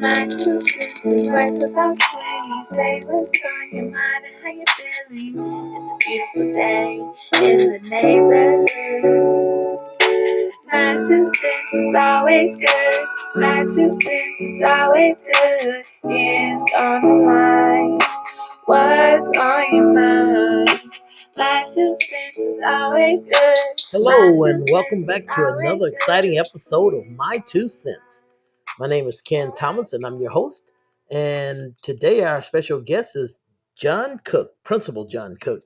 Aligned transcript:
My 0.00 0.26
is. 0.26 0.64
Say 2.70 3.02
what's 3.06 3.40
on 3.44 3.70
your 3.72 3.84
mind 3.90 4.24
and 4.26 4.42
how 4.42 4.50
you 4.50 4.64
feeling. 4.76 5.34
It's 5.76 5.90
a 5.90 5.96
beautiful 6.06 6.52
day 6.54 6.88
in 7.42 7.58
the 7.72 7.78
neighborhood. 7.90 8.68
My 10.72 10.94
two 10.96 11.26
cents 11.26 11.74
is 11.74 11.96
always 11.96 12.58
good. 12.58 13.08
My 13.36 13.64
two 13.64 14.00
cents 14.00 14.40
is 14.40 14.62
always 14.64 15.16
good. 15.22 15.84
Hands 16.04 16.70
on 16.78 17.02
the 17.02 17.26
line. 17.26 17.61
Always 22.66 23.20
good. 23.22 23.56
Hello, 23.90 24.44
and 24.44 24.68
welcome 24.70 25.00
back 25.00 25.26
to 25.34 25.56
another 25.58 25.86
exciting 25.86 26.38
episode 26.38 26.94
of 26.94 27.08
My 27.08 27.38
Two 27.46 27.68
Cents. 27.68 28.24
My 28.78 28.86
name 28.86 29.08
is 29.08 29.20
Ken 29.20 29.52
Thomas, 29.54 29.92
and 29.92 30.04
I'm 30.06 30.20
your 30.20 30.30
host. 30.30 30.70
And 31.10 31.74
today, 31.82 32.22
our 32.22 32.42
special 32.42 32.80
guest 32.80 33.16
is 33.16 33.40
John 33.76 34.20
Cook, 34.24 34.52
Principal 34.64 35.06
John 35.06 35.36
Cook. 35.40 35.64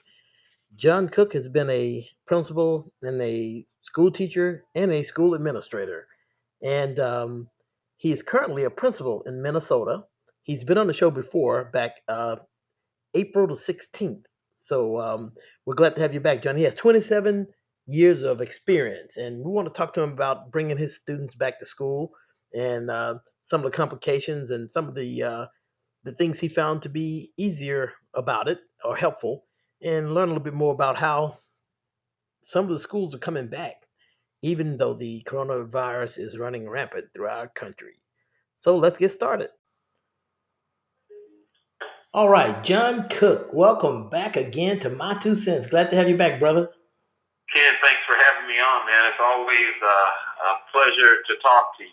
John 0.74 1.09
Cook 1.09 1.34
has 1.34 1.48
been 1.48 1.70
a 1.70 2.09
principal 2.27 2.92
and 3.02 3.20
a 3.20 3.66
school 3.82 4.10
teacher 4.10 4.65
and 4.74 4.90
a 4.90 5.02
school 5.02 5.34
administrator. 5.34 6.06
And 6.62 6.98
um, 6.98 7.48
he 7.96 8.12
is 8.12 8.23
currently 8.23 8.65
a 8.65 8.70
principal 8.70 9.23
in 9.23 9.42
Minnesota. 9.42 10.04
He's 10.42 10.65
been 10.65 10.78
on 10.78 10.87
the 10.87 10.93
show 10.93 11.10
before, 11.10 11.65
back 11.65 11.93
uh, 12.09 12.37
April 13.15 13.46
the 13.49 13.54
16th. 13.54 14.24
So 14.59 14.99
um, 14.99 15.32
we're 15.66 15.74
glad 15.74 15.96
to 15.96 16.02
have 16.02 16.15
you 16.15 16.21
back, 16.21 16.43
John. 16.43 16.57
He 16.57 16.65
has 16.65 16.74
27 16.74 17.46
years 17.87 18.23
of 18.23 18.40
experience, 18.40 19.18
and 19.18 19.45
we 19.45 19.51
want 19.51 19.68
to 19.68 19.74
talk 19.74 19.93
to 19.95 20.02
him 20.02 20.12
about 20.12 20.51
bringing 20.51 20.79
his 20.79 20.96
students 20.96 21.35
back 21.35 21.59
to 21.59 21.66
school 21.66 22.12
and 22.54 22.90
uh, 22.90 23.16
some 23.43 23.60
of 23.60 23.71
the 23.71 23.77
complications 23.77 24.51
and 24.51 24.71
some 24.71 24.88
of 24.88 24.95
the 24.95 25.23
uh, 25.23 25.46
the 26.04 26.12
things 26.12 26.40
he 26.40 26.49
found 26.49 26.82
to 26.82 26.88
be 26.88 27.32
easier 27.37 27.93
about 28.15 28.49
it 28.49 28.59
or 28.82 28.96
helpful, 28.96 29.45
and 29.82 30.15
learn 30.15 30.30
a 30.30 30.32
little 30.32 30.43
bit 30.43 30.54
more 30.54 30.73
about 30.73 30.96
how 30.96 31.37
some 32.43 32.65
of 32.65 32.71
the 32.71 32.79
schools 32.79 33.15
are 33.15 33.18
coming 33.18 33.49
back, 33.49 33.87
even 34.40 34.79
though 34.79 34.95
the 34.95 35.23
coronavirus 35.27 36.18
is 36.18 36.38
running 36.38 36.68
rampant 36.68 37.07
throughout 37.15 37.38
our 37.38 37.49
country. 37.49 38.01
So 38.57 38.79
let's 38.79 38.96
get 38.96 39.10
started. 39.12 39.51
All 42.16 42.30
right, 42.30 42.64
John 42.64 43.10
Cook, 43.10 43.52
welcome 43.52 44.09
back 44.09 44.36
again 44.36 44.78
to 44.80 44.88
My 44.88 45.18
Two 45.18 45.36
Cents. 45.36 45.66
Glad 45.66 45.90
to 45.90 45.96
have 45.96 46.09
you 46.09 46.16
back, 46.16 46.40
brother. 46.40 46.70
Ken, 47.54 47.74
thanks 47.82 48.00
for 48.06 48.14
having 48.14 48.48
me 48.48 48.59
on, 48.59 48.86
man. 48.86 49.10
It's 49.10 49.20
always 49.22 49.74
uh, 49.84 49.86
a 49.86 50.72
pleasure 50.72 51.16
to 51.26 51.34
talk 51.42 51.76
to 51.76 51.84
you 51.84 51.90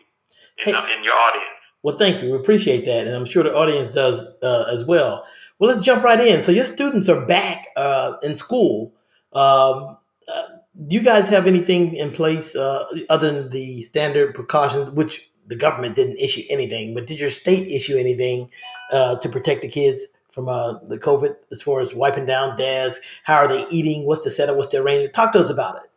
in, 0.65 0.73
Hey. 0.75 0.97
in 0.97 1.03
your 1.03 1.13
audience. 1.13 1.45
Well, 1.83 1.97
thank 1.97 2.23
you. 2.23 2.31
We 2.31 2.37
appreciate 2.37 2.85
that, 2.85 3.05
and 3.05 3.13
I'm 3.13 3.25
sure 3.25 3.43
the 3.43 3.53
audience 3.53 3.91
does 3.91 4.21
uh, 4.41 4.63
as 4.71 4.85
well. 4.85 5.25
Well, 5.59 5.73
let's 5.73 5.85
jump 5.85 6.05
right 6.05 6.21
in. 6.21 6.41
So, 6.41 6.53
your 6.53 6.67
students 6.67 7.09
are 7.09 7.25
back 7.25 7.65
uh, 7.75 8.13
in 8.23 8.37
school. 8.37 8.93
Um, 9.33 9.97
uh, 10.25 10.43
do 10.87 10.95
you 10.95 11.01
guys 11.01 11.27
have 11.27 11.47
anything 11.47 11.95
in 11.95 12.11
place 12.11 12.55
uh, 12.55 12.85
other 13.09 13.29
than 13.29 13.49
the 13.49 13.81
standard 13.81 14.35
precautions, 14.35 14.89
which 14.89 15.29
the 15.47 15.57
government 15.57 15.97
didn't 15.97 16.17
issue 16.17 16.43
anything, 16.49 16.93
but 16.93 17.07
did 17.07 17.19
your 17.19 17.29
state 17.29 17.67
issue 17.67 17.97
anything 17.97 18.49
uh, 18.89 19.17
to 19.17 19.27
protect 19.27 19.61
the 19.61 19.67
kids 19.67 20.07
from 20.33 20.49
uh, 20.49 20.81
the 20.89 20.97
COVID 20.97 21.37
as 21.53 21.61
far 21.61 21.79
as 21.79 21.93
wiping 21.93 22.25
down 22.25 22.57
desks? 22.57 23.05
How 23.23 23.37
are 23.37 23.47
they 23.47 23.65
eating? 23.69 24.05
What's 24.09 24.25
the 24.25 24.31
setup? 24.33 24.57
What's 24.57 24.73
the 24.73 24.81
arrangement? 24.81 25.13
Talk 25.13 25.31
to 25.33 25.39
us 25.39 25.53
about 25.53 25.77
it. 25.77 25.89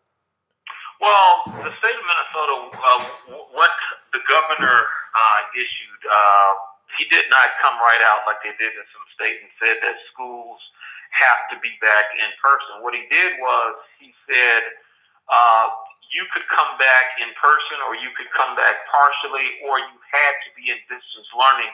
Well, 1.00 1.48
the 1.48 1.72
state 1.80 1.96
of 1.96 2.04
Minnesota, 2.04 2.54
uh, 2.76 3.00
what 3.56 3.72
the 4.12 4.20
governor 4.28 4.76
uh, 5.16 5.40
issued, 5.56 6.02
uh, 6.04 6.52
he 7.00 7.08
did 7.08 7.24
not 7.32 7.56
come 7.64 7.80
right 7.80 8.00
out 8.04 8.28
like 8.28 8.44
they 8.44 8.52
did 8.60 8.76
in 8.76 8.86
some 8.92 9.06
states 9.16 9.40
and 9.40 9.52
said 9.56 9.76
that 9.80 9.96
schools 10.12 10.60
have 11.16 11.48
to 11.52 11.56
be 11.64 11.72
back 11.80 12.12
in 12.20 12.28
person. 12.40 12.84
What 12.84 12.92
he 12.92 13.08
did 13.08 13.40
was 13.40 13.72
he 14.00 14.12
said 14.28 14.62
uh, 15.32 15.64
you 16.12 16.28
could 16.32 16.44
come 16.52 16.76
back 16.76 17.16
in 17.20 17.32
person 17.40 17.80
or 17.88 17.96
you 17.96 18.12
could 18.16 18.28
come 18.36 18.56
back 18.56 18.84
partially 18.88 19.60
or 19.64 19.80
you 19.80 19.96
had 20.12 20.34
to 20.44 20.48
be 20.56 20.72
in 20.72 20.78
distance 20.88 21.28
learning 21.36 21.72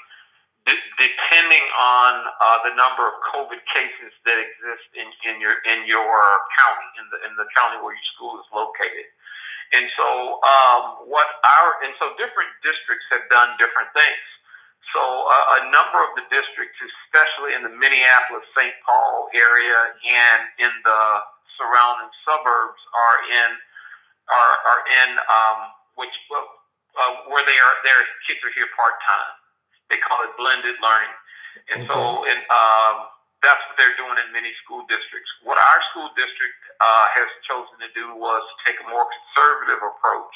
depending 0.66 1.64
on 1.74 2.12
uh, 2.38 2.58
the 2.62 2.72
number 2.78 3.02
of 3.02 3.14
COVID 3.34 3.58
cases 3.74 4.14
that 4.22 4.38
exist 4.38 4.86
in, 4.94 5.10
in 5.26 5.42
your 5.42 5.58
in 5.66 5.82
your 5.90 6.14
county, 6.54 6.88
in 7.02 7.06
the 7.10 7.18
in 7.26 7.32
the 7.34 7.48
county 7.58 7.82
where 7.82 7.94
your 7.94 8.08
school 8.14 8.38
is 8.38 8.46
located. 8.54 9.10
And 9.72 9.88
so, 9.96 10.38
um, 10.44 11.08
what 11.08 11.26
our 11.42 11.82
and 11.82 11.96
so 11.98 12.14
different 12.20 12.52
districts 12.62 13.08
have 13.10 13.26
done 13.32 13.56
different 13.58 13.90
things. 13.96 14.26
So, 14.94 15.00
uh, 15.00 15.58
a 15.64 15.72
number 15.72 15.98
of 16.04 16.12
the 16.14 16.28
districts, 16.28 16.76
especially 16.78 17.56
in 17.56 17.64
the 17.64 17.72
Minneapolis, 17.72 18.44
St. 18.52 18.76
Paul 18.84 19.32
area, 19.32 19.80
and 20.04 20.40
in 20.60 20.72
the 20.84 21.02
surrounding 21.56 22.12
suburbs, 22.22 22.78
are 22.94 23.18
in 23.32 23.50
are 24.30 24.54
are 24.62 24.82
in 24.86 25.10
um, 25.18 25.58
which 25.98 26.14
uh, 26.30 27.26
where 27.26 27.42
they 27.42 27.58
are 27.58 27.74
their 27.82 28.06
kids 28.28 28.38
are 28.46 28.54
here 28.54 28.68
part 28.76 28.94
time. 29.02 29.41
They 29.92 30.00
call 30.00 30.24
it 30.24 30.32
blended 30.40 30.80
learning, 30.80 31.14
and 31.76 31.80
so 31.84 32.24
and 32.24 32.40
um, 32.48 33.12
that's 33.44 33.60
what 33.68 33.76
they're 33.76 33.98
doing 33.98 34.16
in 34.22 34.32
many 34.32 34.54
school 34.64 34.86
districts. 34.88 35.28
What 35.44 35.58
our 35.60 35.80
school 35.92 36.08
district 36.16 36.58
uh, 36.80 37.06
has 37.12 37.28
chosen 37.44 37.76
to 37.82 37.90
do 37.92 38.16
was 38.16 38.40
take 38.64 38.78
a 38.80 38.86
more 38.88 39.04
conservative 39.04 39.82
approach, 39.82 40.34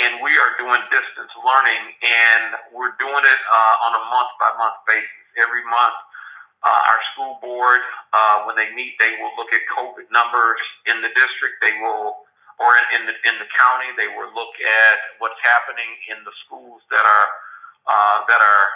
and 0.00 0.18
we 0.24 0.32
are 0.40 0.56
doing 0.56 0.80
distance 0.88 1.30
learning, 1.44 1.94
and 2.02 2.58
we're 2.72 2.96
doing 2.98 3.22
it 3.22 3.40
uh, 3.52 3.86
on 3.86 3.92
a 3.94 4.02
month 4.10 4.32
by 4.42 4.50
month 4.56 4.80
basis. 4.88 5.14
Every 5.38 5.62
month, 5.70 5.94
uh, 6.66 6.90
our 6.90 7.00
school 7.14 7.38
board, 7.38 7.78
uh, 8.10 8.42
when 8.48 8.58
they 8.58 8.74
meet, 8.74 8.98
they 8.98 9.14
will 9.22 9.30
look 9.38 9.54
at 9.54 9.62
COVID 9.78 10.10
numbers 10.10 10.58
in 10.90 10.98
the 10.98 11.12
district. 11.14 11.62
They 11.62 11.78
will, 11.78 12.26
or 12.58 12.74
in, 12.74 12.84
in 12.98 13.02
the 13.06 13.14
in 13.28 13.36
the 13.38 13.46
county, 13.54 13.94
they 13.94 14.10
will 14.10 14.32
look 14.34 14.54
at 14.58 14.98
what's 15.22 15.38
happening 15.46 15.86
in 16.10 16.24
the 16.26 16.34
schools 16.42 16.82
that 16.90 17.04
are 17.06 17.28
uh, 17.86 18.18
that 18.26 18.40
are 18.42 18.66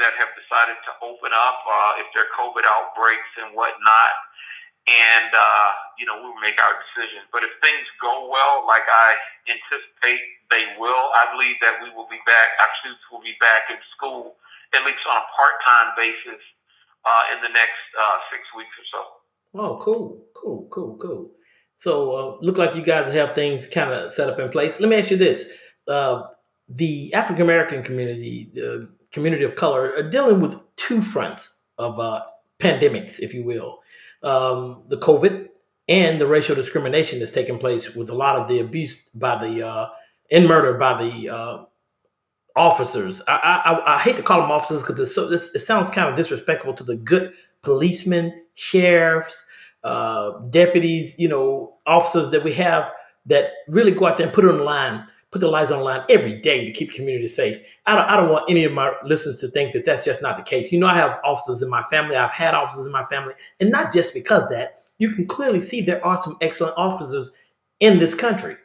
that 0.00 0.16
have 0.16 0.32
decided 0.34 0.80
to 0.88 0.92
open 1.04 1.30
up, 1.30 1.58
uh, 1.68 2.00
if 2.00 2.08
there 2.16 2.24
are 2.24 2.32
COVID 2.34 2.64
outbreaks 2.64 3.30
and 3.44 3.52
whatnot. 3.52 4.12
And, 4.88 5.30
uh, 5.30 5.70
you 6.00 6.08
know, 6.08 6.18
we'll 6.24 6.40
make 6.40 6.56
our 6.56 6.74
decisions. 6.80 7.28
But 7.30 7.44
if 7.44 7.52
things 7.60 7.84
go 8.00 8.32
well, 8.32 8.64
like 8.64 8.88
I 8.88 9.14
anticipate 9.46 10.24
they 10.50 10.66
will, 10.80 11.12
I 11.14 11.30
believe 11.30 11.60
that 11.62 11.78
we 11.84 11.92
will 11.94 12.08
be 12.10 12.18
back, 12.26 12.48
our 12.58 12.72
students 12.80 13.04
will 13.12 13.22
be 13.22 13.36
back 13.38 13.70
in 13.70 13.78
school, 13.94 14.34
at 14.74 14.82
least 14.82 15.04
on 15.06 15.20
a 15.20 15.26
part 15.36 15.54
time 15.62 15.94
basis, 15.94 16.42
uh, 17.04 17.24
in 17.36 17.38
the 17.44 17.52
next 17.52 17.80
uh, 17.94 18.18
six 18.32 18.42
weeks 18.56 18.74
or 18.74 18.86
so. 18.90 19.00
Oh, 19.54 19.78
cool, 19.78 20.24
cool, 20.34 20.66
cool, 20.70 20.96
cool. 20.96 21.30
So, 21.76 21.92
uh, 22.12 22.38
look 22.40 22.58
like 22.58 22.74
you 22.74 22.82
guys 22.82 23.12
have 23.14 23.34
things 23.34 23.66
kind 23.66 23.92
of 23.92 24.12
set 24.12 24.28
up 24.28 24.38
in 24.38 24.48
place. 24.50 24.80
Let 24.80 24.88
me 24.88 24.96
ask 24.96 25.10
you 25.10 25.16
this: 25.16 25.48
uh, 25.88 26.22
the 26.68 27.14
African 27.14 27.42
American 27.42 27.82
community, 27.82 28.50
the 28.54 28.88
community 29.12 29.44
of 29.44 29.56
color, 29.56 29.92
are 29.96 30.10
dealing 30.10 30.40
with 30.40 30.56
two 30.76 31.02
fronts 31.02 31.58
of 31.78 31.98
uh, 31.98 32.22
pandemics, 32.58 33.18
if 33.18 33.34
you 33.34 33.44
will, 33.44 33.80
um, 34.22 34.82
the 34.88 34.98
COVID 34.98 35.48
and 35.88 36.20
the 36.20 36.26
racial 36.26 36.54
discrimination 36.54 37.18
that's 37.18 37.32
taking 37.32 37.58
place 37.58 37.94
with 37.94 38.10
a 38.10 38.14
lot 38.14 38.36
of 38.36 38.48
the 38.48 38.60
abuse 38.60 39.02
by 39.14 39.44
the 39.44 39.66
uh, 39.66 39.88
and 40.30 40.46
murder 40.46 40.74
by 40.74 41.02
the 41.02 41.28
uh, 41.28 41.64
officers. 42.54 43.20
I, 43.26 43.62
I, 43.64 43.94
I 43.96 43.98
hate 43.98 44.16
to 44.16 44.22
call 44.22 44.40
them 44.40 44.52
officers 44.52 44.82
because 44.82 45.14
so, 45.14 45.28
this, 45.28 45.54
it 45.54 45.60
sounds 45.60 45.90
kind 45.90 46.08
of 46.08 46.16
disrespectful 46.16 46.74
to 46.74 46.84
the 46.84 46.96
good 46.96 47.32
policemen, 47.62 48.44
sheriffs, 48.54 49.44
uh, 49.82 50.38
deputies, 50.50 51.18
you 51.18 51.28
know, 51.28 51.74
officers 51.86 52.30
that 52.30 52.44
we 52.44 52.52
have 52.54 52.90
that 53.26 53.52
really 53.68 53.92
go 53.92 54.06
out 54.06 54.16
there 54.16 54.26
and 54.26 54.34
put 54.34 54.44
it 54.44 54.50
on 54.50 54.58
the 54.58 54.64
line, 54.64 55.06
put 55.30 55.40
their 55.40 55.50
lives 55.50 55.70
on 55.70 55.78
the 55.78 55.84
line 55.84 56.04
every 56.08 56.40
day 56.40 56.64
to 56.64 56.72
keep 56.72 56.92
community 56.92 57.26
safe. 57.26 57.60
I 57.86 57.94
don't, 57.94 58.08
I 58.08 58.16
don't 58.16 58.30
want 58.30 58.50
any 58.50 58.64
of 58.64 58.72
my 58.72 58.92
listeners 59.04 59.38
to 59.40 59.48
think 59.48 59.72
that 59.72 59.84
that's 59.84 60.04
just 60.04 60.22
not 60.22 60.36
the 60.36 60.42
case. 60.42 60.72
You 60.72 60.80
know, 60.80 60.88
I 60.88 60.94
have 60.94 61.20
officers 61.24 61.62
in 61.62 61.70
my 61.70 61.82
family. 61.84 62.16
I've 62.16 62.30
had 62.30 62.54
officers 62.54 62.86
in 62.86 62.92
my 62.92 63.04
family, 63.06 63.34
and 63.60 63.70
not 63.70 63.92
just 63.92 64.14
because 64.14 64.48
that. 64.50 64.78
You 64.98 65.12
can 65.12 65.26
clearly 65.26 65.60
see 65.60 65.80
there 65.80 66.04
are 66.04 66.20
some 66.22 66.36
excellent 66.40 66.76
officers 66.76 67.30
in 67.78 67.98
this 67.98 68.14
country, 68.14 68.56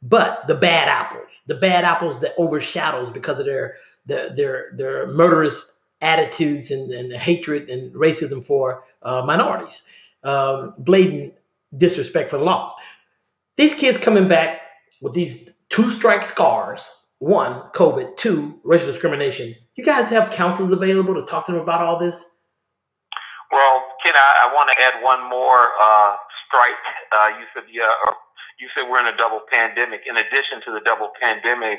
but 0.00 0.46
the 0.46 0.54
bad 0.54 0.88
apples, 0.88 1.28
the 1.46 1.56
bad 1.56 1.84
apples 1.84 2.20
that 2.20 2.34
overshadows 2.38 3.10
because 3.12 3.38
of 3.38 3.46
their 3.46 3.74
their 4.06 4.34
their, 4.34 4.70
their 4.74 5.06
murderous 5.08 5.72
attitudes 6.00 6.70
and, 6.70 6.90
and 6.92 7.12
hatred 7.12 7.68
and 7.68 7.92
racism 7.94 8.44
for 8.44 8.84
uh, 9.02 9.22
minorities, 9.24 9.82
um, 10.24 10.74
blatant 10.78 11.34
disrespect 11.76 12.30
for 12.30 12.38
the 12.38 12.44
law. 12.44 12.74
These 13.56 13.74
kids 13.74 13.98
coming 13.98 14.28
back 14.28 14.62
with 15.00 15.12
these 15.12 15.50
two 15.72 15.90
strike 15.90 16.24
scars 16.24 16.88
one, 17.22 17.62
COVID, 17.70 18.16
two, 18.16 18.58
racial 18.64 18.88
discrimination. 18.88 19.54
You 19.76 19.84
guys 19.84 20.10
have 20.10 20.32
counselors 20.32 20.72
available 20.72 21.14
to 21.14 21.22
talk 21.22 21.46
to 21.46 21.52
them 21.52 21.60
about 21.60 21.80
all 21.80 21.96
this? 21.96 22.18
Well, 23.52 23.84
Ken, 24.02 24.12
I, 24.12 24.50
I 24.50 24.52
want 24.52 24.70
to 24.74 24.82
add 24.82 25.04
one 25.04 25.30
more 25.30 25.70
uh, 25.80 26.16
strike. 26.42 26.82
Uh, 27.14 27.38
you 27.38 27.46
said 27.54 27.62
yeah, 27.70 27.94
you 28.58 28.66
said 28.74 28.90
we're 28.90 28.98
in 28.98 29.06
a 29.06 29.16
double 29.16 29.38
pandemic. 29.52 30.00
In 30.10 30.16
addition 30.16 30.66
to 30.66 30.72
the 30.72 30.80
double 30.84 31.10
pandemic 31.22 31.78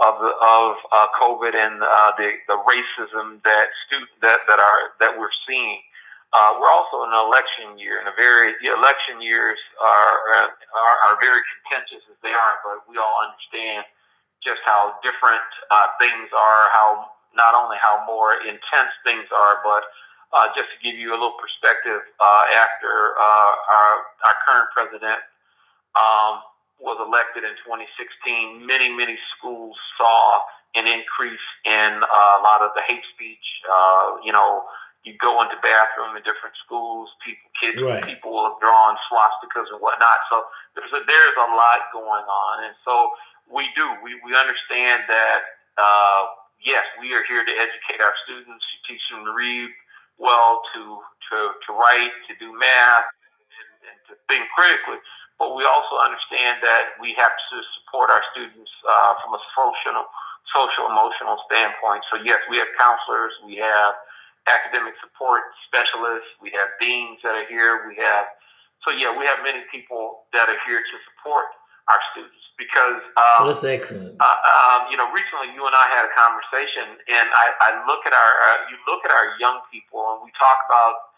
of 0.00 0.16
the, 0.16 0.32
of 0.40 0.76
uh, 0.88 1.06
COVID 1.20 1.52
and 1.52 1.82
uh, 1.82 2.12
the 2.16 2.32
the 2.48 2.56
racism 2.64 3.44
that 3.44 3.68
student 3.86 4.08
that 4.22 4.38
that 4.48 4.58
are 4.58 4.96
that 4.98 5.18
we're 5.18 5.34
seeing. 5.46 5.82
Uh, 6.30 6.54
we're 6.62 6.70
also 6.70 7.02
in 7.02 7.10
an 7.10 7.18
election 7.26 7.74
year, 7.74 7.98
and 7.98 8.06
a 8.06 8.14
very 8.14 8.54
the 8.62 8.70
election 8.70 9.18
years 9.18 9.58
are, 9.82 10.14
are 10.38 10.96
are 11.10 11.16
very 11.18 11.42
contentious 11.58 12.06
as 12.06 12.14
they 12.22 12.30
are. 12.30 12.54
But 12.62 12.86
we 12.86 12.94
all 13.02 13.18
understand 13.18 13.82
just 14.38 14.62
how 14.62 14.94
different 15.02 15.42
uh, 15.74 15.90
things 15.98 16.30
are, 16.30 16.70
how 16.70 17.10
not 17.34 17.58
only 17.58 17.76
how 17.82 18.06
more 18.06 18.38
intense 18.46 18.94
things 19.02 19.26
are, 19.34 19.58
but 19.66 19.82
uh, 20.30 20.46
just 20.54 20.70
to 20.70 20.78
give 20.86 20.94
you 20.94 21.10
a 21.10 21.18
little 21.18 21.34
perspective, 21.34 21.98
uh, 22.22 22.44
after 22.54 23.18
uh, 23.18 23.52
our 23.66 23.94
our 24.30 24.36
current 24.46 24.70
president 24.70 25.18
um, 25.98 26.46
was 26.78 26.94
elected 27.02 27.42
in 27.42 27.58
2016, 27.66 28.70
many 28.70 28.86
many 28.86 29.18
schools 29.34 29.74
saw 29.98 30.46
an 30.78 30.86
increase 30.86 31.42
in 31.66 32.06
uh, 32.06 32.38
a 32.38 32.42
lot 32.46 32.62
of 32.62 32.70
the 32.78 32.82
hate 32.86 33.02
speech. 33.18 33.42
Uh, 33.66 34.22
you 34.22 34.30
know 34.30 34.62
you 35.04 35.16
go 35.16 35.40
into 35.40 35.56
bathroom 35.64 36.12
in 36.12 36.22
different 36.28 36.52
schools, 36.60 37.08
people, 37.24 37.48
kids, 37.56 37.80
right. 37.80 38.04
people 38.04 38.36
will 38.36 38.52
have 38.52 38.60
drawn 38.60 39.00
swastikas 39.08 39.72
and 39.72 39.80
whatnot. 39.80 40.20
So 40.28 40.44
there's 40.76 40.92
a, 40.92 41.00
there's 41.08 41.38
a 41.40 41.48
lot 41.56 41.88
going 41.92 42.28
on, 42.28 42.54
and 42.68 42.76
so 42.84 43.10
we 43.48 43.68
do 43.76 43.84
we 44.04 44.20
we 44.24 44.36
understand 44.36 45.04
that. 45.08 45.40
Uh, 45.80 46.36
yes, 46.60 46.84
we 47.00 47.16
are 47.16 47.24
here 47.24 47.40
to 47.40 47.54
educate 47.56 48.04
our 48.04 48.12
students, 48.28 48.60
to 48.60 48.76
teach 48.84 49.00
them 49.08 49.24
to 49.24 49.32
read 49.32 49.72
well, 50.20 50.60
to 50.76 51.00
to 51.32 51.36
to 51.64 51.70
write, 51.72 52.12
to 52.28 52.36
do 52.36 52.52
math, 52.52 53.08
and, 53.56 53.70
and 53.88 53.98
to 54.12 54.12
think 54.28 54.44
critically. 54.52 55.00
But 55.40 55.56
we 55.56 55.64
also 55.64 55.96
understand 55.96 56.60
that 56.60 57.00
we 57.00 57.16
have 57.16 57.32
to 57.32 57.56
support 57.80 58.12
our 58.12 58.20
students 58.36 58.68
uh, 58.84 59.16
from 59.24 59.32
a 59.32 59.42
social 59.56 60.04
social 60.52 60.84
emotional 60.92 61.40
standpoint. 61.48 62.04
So 62.12 62.20
yes, 62.20 62.44
we 62.52 62.60
have 62.60 62.68
counselors, 62.76 63.32
we 63.48 63.56
have 63.56 63.96
academic 64.48 64.94
support 65.00 65.42
specialists. 65.66 66.30
We 66.40 66.52
have 66.56 66.72
deans 66.80 67.20
that 67.24 67.36
are 67.36 67.48
here. 67.48 67.84
We 67.88 67.96
have, 68.00 68.30
so 68.84 68.92
yeah, 68.94 69.12
we 69.12 69.26
have 69.26 69.44
many 69.44 69.64
people 69.68 70.24
that 70.32 70.48
are 70.48 70.60
here 70.64 70.80
to 70.80 70.96
support 71.12 71.52
our 71.88 72.00
students 72.14 72.40
because 72.54 73.02
um, 73.16 73.44
well, 73.44 73.50
that's 73.50 73.64
excellent. 73.64 74.14
Uh, 74.20 74.24
um, 74.24 74.92
you 74.92 74.96
know, 74.96 75.08
recently 75.10 75.50
you 75.56 75.64
and 75.64 75.74
I 75.74 75.86
had 75.90 76.06
a 76.06 76.12
conversation, 76.12 77.00
and 77.08 77.26
I, 77.32 77.46
I 77.56 77.68
look 77.88 78.04
at 78.04 78.12
our, 78.12 78.32
uh, 78.52 78.68
you 78.68 78.76
look 78.84 79.02
at 79.02 79.10
our 79.10 79.34
young 79.40 79.64
people, 79.72 80.00
and 80.14 80.22
we 80.22 80.30
talk 80.36 80.60
about 80.68 81.16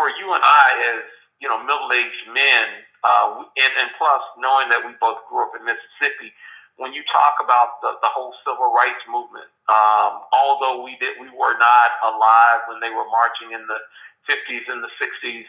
for 0.00 0.08
you 0.16 0.32
and 0.32 0.42
I 0.42 0.96
as 0.96 1.04
you 1.38 1.46
know 1.46 1.60
middle-aged 1.60 2.32
men, 2.32 2.66
uh, 3.04 3.44
and, 3.44 3.72
and 3.78 3.88
plus 4.00 4.22
knowing 4.40 4.72
that 4.72 4.80
we 4.82 4.96
both 4.98 5.20
grew 5.28 5.44
up 5.44 5.52
in 5.54 5.62
Mississippi 5.62 6.32
when 6.76 6.92
you 6.92 7.04
talk 7.08 7.36
about 7.42 7.80
the, 7.84 7.98
the 8.00 8.10
whole 8.10 8.32
civil 8.42 8.72
rights 8.72 9.02
movement, 9.08 9.48
um, 9.68 10.24
although 10.32 10.80
we 10.82 10.96
did 10.98 11.16
we 11.20 11.28
were 11.32 11.56
not 11.60 11.90
alive 12.04 12.64
when 12.68 12.80
they 12.80 12.90
were 12.90 13.06
marching 13.12 13.52
in 13.52 13.62
the 13.68 13.80
50s 14.26 14.64
and 14.70 14.80
the 14.80 14.92
60s 14.96 15.46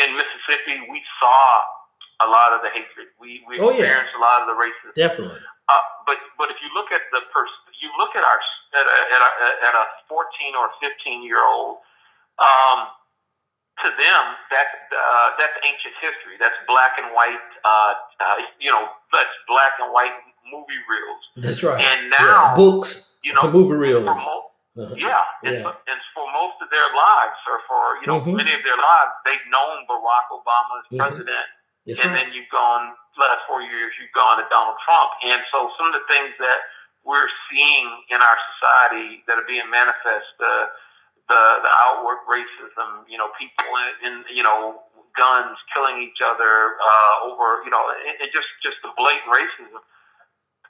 in 0.00 0.08
Mississippi, 0.16 0.80
we 0.88 1.02
saw 1.20 1.44
a 2.24 2.28
lot 2.28 2.52
of 2.56 2.64
the 2.64 2.72
hatred. 2.72 3.12
We 3.20 3.44
we 3.48 3.60
oh, 3.60 3.72
experienced 3.72 4.12
yeah. 4.16 4.20
a 4.20 4.22
lot 4.24 4.38
of 4.44 4.46
the 4.48 4.56
racism. 4.56 4.92
Definitely. 4.96 5.40
Uh, 5.68 5.84
but 6.08 6.18
but 6.40 6.48
if 6.48 6.58
you 6.64 6.72
look 6.72 6.92
at 6.92 7.04
the 7.12 7.20
person, 7.32 7.56
you 7.80 7.92
look 8.00 8.16
at 8.16 8.24
our 8.24 8.40
at 8.76 8.86
a, 8.86 8.98
at 9.12 9.20
a, 9.20 9.30
at 9.72 9.74
a 9.74 9.84
14 10.08 10.56
or 10.56 10.70
15 10.80 11.24
year 11.24 11.42
old. 11.42 11.84
Um, 12.40 12.88
to 13.84 13.88
them, 13.96 14.24
that's 14.52 14.76
uh, 14.92 15.28
that's 15.40 15.56
ancient 15.64 15.96
history. 16.04 16.36
That's 16.36 16.56
black 16.68 17.00
and 17.00 17.16
white. 17.16 17.40
Uh, 17.64 17.96
uh, 18.20 18.36
you 18.60 18.68
know, 18.68 18.88
that's 19.12 19.32
black 19.48 19.72
and 19.80 19.88
white 19.92 20.12
movie 20.48 20.80
reels. 20.88 21.22
That's 21.36 21.62
right. 21.62 21.80
And 21.80 22.10
now 22.10 22.52
yeah. 22.52 22.54
books, 22.54 23.18
you 23.24 23.32
know, 23.34 23.50
movie 23.50 23.76
reels. 23.76 24.04
Mo- 24.04 24.12
uh-huh. 24.12 24.94
Yeah, 24.96 25.20
and, 25.44 25.66
yeah. 25.66 25.90
and 25.90 25.98
for 26.14 26.24
most 26.30 26.56
of 26.62 26.70
their 26.70 26.88
lives, 26.94 27.36
or 27.50 27.58
for 27.66 27.98
you 28.00 28.06
know 28.06 28.22
mm-hmm. 28.22 28.38
many 28.38 28.54
of 28.54 28.62
their 28.62 28.78
lives, 28.78 29.12
they've 29.26 29.46
known 29.50 29.84
Barack 29.90 30.30
Obama 30.30 30.78
as 30.78 30.86
mm-hmm. 30.88 31.02
president, 31.02 31.46
That's 31.84 32.00
and 32.00 32.14
right. 32.14 32.22
then 32.22 32.26
you've 32.32 32.48
gone 32.48 32.94
last 33.18 33.44
four 33.50 33.60
years, 33.60 33.92
you've 34.00 34.14
gone 34.16 34.38
to 34.40 34.46
Donald 34.48 34.78
Trump, 34.86 35.10
and 35.26 35.42
so 35.52 35.68
some 35.76 35.90
of 35.90 35.94
the 35.98 36.06
things 36.08 36.32
that 36.38 36.70
we're 37.04 37.28
seeing 37.50 37.88
in 38.08 38.22
our 38.22 38.38
society 38.56 39.26
that 39.26 39.36
are 39.36 39.44
being 39.44 39.66
manifest. 39.68 40.32
Uh, 40.38 40.70
the 41.30 41.62
the 41.62 41.72
outward 41.86 42.18
racism, 42.26 43.06
you 43.06 43.14
know, 43.14 43.30
people 43.38 43.70
in, 43.78 43.90
in 44.02 44.14
you 44.34 44.42
know 44.42 44.82
guns 45.14 45.56
killing 45.72 46.02
each 46.02 46.18
other 46.22 46.76
uh, 46.82 47.30
over, 47.30 47.62
you 47.62 47.70
know, 47.70 47.80
and, 48.06 48.18
and 48.22 48.28
just 48.34 48.50
just 48.62 48.76
the 48.82 48.90
blatant 48.98 49.30
racism. 49.30 49.78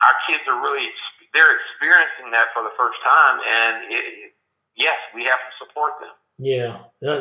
Our 0.03 0.17
kids 0.29 0.43
are 0.49 0.61
really 0.63 0.89
they're 1.35 1.57
experiencing 1.57 2.31
that 2.33 2.47
for 2.55 2.63
the 2.63 2.71
first 2.77 2.99
time, 3.05 3.39
and 3.49 3.93
it, 3.93 4.33
yes, 4.77 4.97
we 5.15 5.25
have 5.25 5.39
to 5.39 5.65
support 5.65 5.93
them. 6.01 6.11
Yeah, 6.39 6.79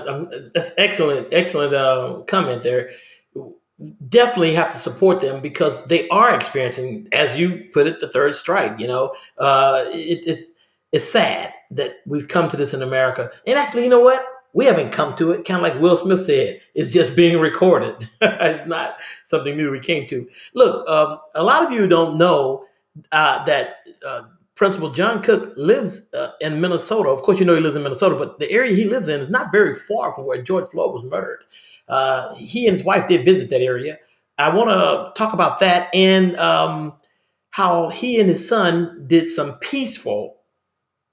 um, 0.07 0.29
that's 0.53 0.71
excellent, 0.77 1.27
excellent 1.31 1.73
uh, 1.73 2.21
comment 2.27 2.63
there. 2.63 2.91
Definitely 4.07 4.55
have 4.55 4.73
to 4.73 4.79
support 4.79 5.21
them 5.21 5.41
because 5.41 5.85
they 5.85 6.07
are 6.09 6.33
experiencing, 6.33 7.07
as 7.11 7.37
you 7.37 7.69
put 7.73 7.87
it, 7.87 7.99
the 7.99 8.09
third 8.09 8.35
strike. 8.35 8.79
You 8.79 8.87
know, 8.87 9.13
uh, 9.37 9.85
it, 9.87 10.25
it's 10.25 10.43
it's 10.91 11.09
sad 11.09 11.53
that 11.71 11.97
we've 12.05 12.27
come 12.27 12.49
to 12.49 12.57
this 12.57 12.73
in 12.73 12.81
America. 12.81 13.31
And 13.45 13.59
actually, 13.59 13.83
you 13.83 13.89
know 13.89 13.99
what? 13.99 14.25
We 14.53 14.65
haven't 14.65 14.91
come 14.91 15.15
to 15.17 15.31
it. 15.31 15.45
Kind 15.45 15.57
of 15.57 15.61
like 15.61 15.79
Will 15.79 15.97
Smith 15.97 16.21
said, 16.21 16.59
it's 16.73 16.91
just 16.91 17.15
being 17.15 17.39
recorded. 17.39 18.09
it's 18.21 18.67
not 18.67 18.95
something 19.23 19.55
new 19.55 19.69
we 19.69 19.79
came 19.79 20.07
to. 20.07 20.27
Look, 20.55 20.89
um, 20.89 21.19
a 21.35 21.43
lot 21.43 21.63
of 21.63 21.71
you 21.71 21.87
don't 21.87 22.17
know 22.17 22.65
uh, 23.11 23.45
that 23.45 23.77
uh, 24.05 24.23
Principal 24.55 24.89
John 24.91 25.21
Cook 25.21 25.53
lives 25.55 26.13
uh, 26.13 26.31
in 26.41 26.59
Minnesota. 26.59 27.09
Of 27.09 27.21
course, 27.21 27.39
you 27.39 27.45
know 27.45 27.55
he 27.55 27.61
lives 27.61 27.75
in 27.75 27.83
Minnesota, 27.83 28.15
but 28.15 28.39
the 28.39 28.51
area 28.51 28.75
he 28.75 28.85
lives 28.85 29.07
in 29.07 29.19
is 29.19 29.29
not 29.29 29.51
very 29.51 29.75
far 29.75 30.13
from 30.13 30.25
where 30.25 30.41
George 30.41 30.67
Floyd 30.67 30.93
was 30.93 31.09
murdered. 31.09 31.43
Uh, 31.87 32.35
he 32.35 32.67
and 32.67 32.75
his 32.75 32.85
wife 32.85 33.07
did 33.07 33.25
visit 33.25 33.49
that 33.49 33.61
area. 33.61 33.97
I 34.37 34.55
want 34.55 34.69
to 34.69 35.11
talk 35.19 35.33
about 35.33 35.59
that 35.59 35.93
and 35.93 36.37
um, 36.37 36.93
how 37.49 37.89
he 37.89 38.19
and 38.19 38.29
his 38.29 38.47
son 38.47 39.05
did 39.07 39.27
some 39.27 39.55
peaceful 39.55 40.37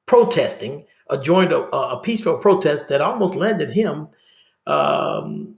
protesting, 0.06 0.86
uh, 1.10 1.16
joined 1.16 1.52
a, 1.52 1.62
a, 1.62 2.00
peaceful 2.00 2.38
protest 2.38 2.88
that 2.88 3.00
almost 3.00 3.34
landed 3.34 3.70
him. 3.70 4.08
Um, 4.66 5.55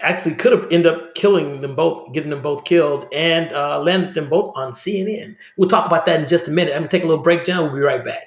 actually, 0.00 0.34
could 0.34 0.52
have 0.52 0.64
ended 0.70 0.86
up 0.86 1.14
killing 1.14 1.60
them 1.60 1.74
both, 1.74 2.12
getting 2.12 2.30
them 2.30 2.42
both 2.42 2.64
killed, 2.64 3.06
and 3.12 3.52
uh, 3.52 3.80
landed 3.80 4.14
them 4.14 4.28
both 4.28 4.52
on 4.56 4.72
CNN. 4.72 5.36
We'll 5.56 5.68
talk 5.68 5.86
about 5.86 6.06
that 6.06 6.20
in 6.20 6.28
just 6.28 6.48
a 6.48 6.50
minute. 6.50 6.72
I'm 6.74 6.80
gonna 6.80 6.88
take 6.88 7.04
a 7.04 7.06
little 7.06 7.22
break, 7.22 7.44
John. 7.44 7.64
We'll 7.64 7.74
be 7.74 7.80
right 7.80 8.04
back. 8.04 8.24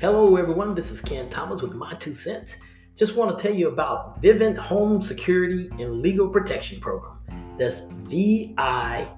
Hello, 0.00 0.36
everyone. 0.36 0.74
This 0.74 0.92
is 0.92 1.00
Ken 1.00 1.28
Thomas 1.28 1.60
with 1.60 1.74
My 1.74 1.94
Two 1.94 2.14
Cents. 2.14 2.56
Just 2.94 3.16
want 3.16 3.36
to 3.36 3.42
tell 3.42 3.54
you 3.54 3.68
about 3.68 4.22
Vivint 4.22 4.56
Home 4.56 5.02
Security 5.02 5.68
and 5.78 6.00
Legal 6.00 6.28
Protection 6.28 6.80
Program. 6.80 7.18
That's 7.58 7.80
V 7.88 8.54
I 8.58 9.10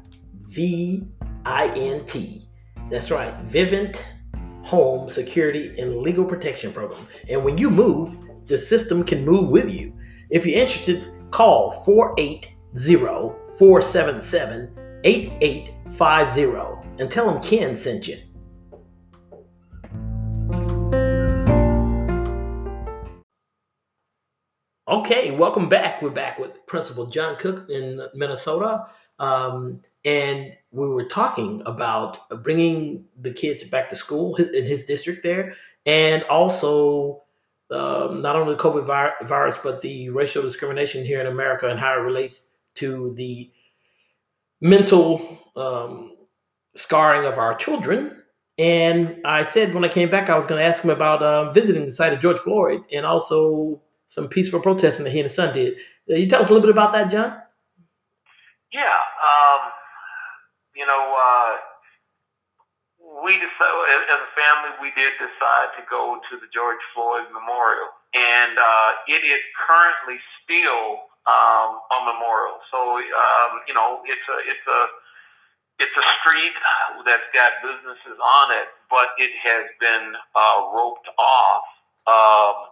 V 0.49 1.07
I 1.45 1.69
N 1.77 2.05
T. 2.07 2.47
That's 2.89 3.11
right, 3.11 3.35
Vivint 3.49 4.01
Home 4.63 5.09
Security 5.09 5.79
and 5.79 5.99
Legal 5.99 6.25
Protection 6.25 6.73
Program. 6.73 7.07
And 7.29 7.45
when 7.45 7.59
you 7.59 7.71
move, 7.71 8.17
the 8.47 8.59
system 8.59 9.05
can 9.05 9.25
move 9.25 9.49
with 9.49 9.73
you. 9.73 9.95
If 10.31 10.47
you're 10.47 10.61
interested, 10.61 11.05
call 11.31 11.73
480 11.85 12.57
477 13.59 15.01
8850 15.05 17.03
and 17.03 17.11
tell 17.11 17.33
them 17.33 17.43
Ken 17.43 17.77
sent 17.77 18.07
you. 18.07 18.17
Okay, 24.87 25.31
welcome 25.31 25.69
back. 25.69 26.03
We're 26.03 26.11
back 26.11 26.39
with 26.39 26.67
Principal 26.67 27.07
John 27.07 27.37
Cook 27.37 27.71
in 27.71 28.01
Minnesota. 28.15 28.87
Um, 29.21 29.83
and 30.05 30.57
we 30.73 30.89
were 30.89 31.05
talking 31.05 31.63
about 31.67 32.19
bringing 32.43 33.05
the 33.21 33.33
kids 33.33 33.63
back 33.65 33.91
to 33.91 33.97
school 33.97 34.35
in 34.37 34.65
his 34.65 34.87
district 34.87 35.23
there, 35.23 35.55
and 35.87 36.25
also 36.25 37.23
um, 37.71 38.23
not 38.23 38.35
only 38.35 38.55
the 38.55 38.63
COVID 38.63 38.87
virus, 39.27 39.59
but 39.63 39.81
the 39.83 40.09
racial 40.09 40.43
discrimination 40.43 41.05
here 41.05 41.21
in 41.21 41.27
America 41.27 41.69
and 41.69 41.79
how 41.79 41.93
it 41.93 42.03
relates 42.03 42.51
to 42.77 43.13
the 43.15 43.51
mental 44.61 45.39
um, 45.55 46.17
scarring 46.75 47.27
of 47.27 47.39
our 47.39 47.55
children. 47.55 48.17
And 48.59 49.21
I 49.25 49.45
said 49.45 49.75
when 49.75 49.85
I 49.85 49.89
came 49.89 50.11
back, 50.11 50.29
I 50.29 50.37
was 50.37 50.47
going 50.47 50.61
to 50.61 50.67
ask 50.67 50.83
him 50.83 50.91
about 50.91 51.23
uh, 51.23 51.53
visiting 51.53 51.85
the 51.85 51.93
site 51.93 52.13
of 52.13 52.21
George 52.21 52.39
Floyd 52.39 52.83
and 52.93 53.07
also 53.07 53.81
some 54.09 54.29
peaceful 54.29 54.61
protesting 54.61 55.05
that 55.05 55.11
he 55.11 55.21
and 55.21 55.27
his 55.27 55.35
son 55.35 55.55
did. 55.55 55.77
Can 56.07 56.17
uh, 56.17 56.19
you 56.19 56.29
tell 56.29 56.43
us 56.43 56.51
a 56.51 56.53
little 56.53 56.67
bit 56.67 56.75
about 56.75 56.93
that, 56.93 57.11
John? 57.11 57.41
Yeah, 58.73 58.99
um, 59.21 59.61
you 60.75 60.87
know, 60.87 61.03
uh, 61.17 61.53
we 63.25 63.33
decided, 63.33 64.07
as 64.13 64.21
a 64.21 64.33
family, 64.37 64.71
we 64.81 64.91
did 64.97 65.13
decide 65.17 65.73
to 65.77 65.83
go 65.89 66.21
to 66.31 66.35
the 66.37 66.49
George 66.53 66.81
Floyd 66.95 67.27
Memorial, 67.33 67.89
and 68.15 68.59
uh, 68.59 68.91
it 69.09 69.25
is 69.25 69.41
currently 69.57 70.21
still 70.41 71.11
um, 71.27 71.81
a 71.91 71.99
memorial. 72.05 72.61
So, 72.71 73.01
um, 73.01 73.53
you 73.67 73.75
know, 73.75 74.01
it's 74.05 74.27
a 74.29 74.37
it's 74.45 74.67
a 74.69 74.81
it's 75.81 75.97
a 75.97 76.07
street 76.21 76.53
that's 77.09 77.25
got 77.33 77.57
businesses 77.65 78.21
on 78.21 78.53
it, 78.53 78.69
but 78.93 79.17
it 79.17 79.33
has 79.43 79.65
been 79.81 80.13
uh, 80.37 80.69
roped 80.77 81.09
off. 81.17 81.65
Um, 82.05 82.69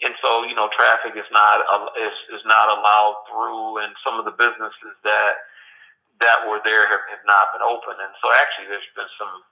and 0.00 0.16
so, 0.24 0.44
you 0.44 0.56
know, 0.56 0.68
traffic 0.72 1.16
is 1.16 1.28
not 1.32 1.60
is, 1.96 2.16
is 2.36 2.44
not 2.44 2.68
allowed 2.68 3.16
through, 3.32 3.84
and 3.84 3.92
some 4.04 4.20
of 4.20 4.24
the 4.24 4.36
businesses 4.36 4.96
that 5.04 5.40
that 6.20 6.44
were 6.48 6.60
there 6.64 6.86
have, 6.88 7.04
have 7.10 7.24
not 7.26 7.52
been 7.52 7.64
open. 7.64 7.96
And 8.00 8.12
so, 8.20 8.28
actually, 8.36 8.68
there's 8.68 8.86
been 8.96 9.08
some 9.18 9.42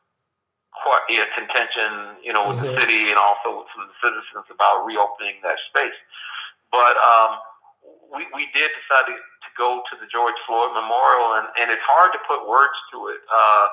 quite 0.85 1.03
yeah, 1.09 1.25
contention, 1.35 2.21
you 2.23 2.33
know, 2.33 2.49
with 2.49 2.61
Mhm. 2.61 2.75
the 2.77 2.81
city 2.81 3.09
and 3.11 3.19
also 3.19 3.65
with 3.65 3.69
some 3.75 3.89
citizens 4.05 4.47
about 4.53 4.85
reopening 4.85 5.41
that 5.43 5.59
space. 5.73 5.97
But 6.71 6.95
um, 7.01 7.41
we, 8.13 8.29
we 8.37 8.47
did 8.53 8.71
decide 8.77 9.09
to, 9.09 9.17
to 9.17 9.51
go 9.57 9.83
to 9.91 9.95
the 9.97 10.07
George 10.07 10.37
Floyd 10.47 10.73
Memorial, 10.77 11.41
and, 11.41 11.49
and 11.59 11.71
it's 11.73 11.83
hard 11.89 12.13
to 12.13 12.21
put 12.29 12.47
words 12.47 12.77
to 12.93 13.09
it. 13.09 13.21
Uh, 13.33 13.67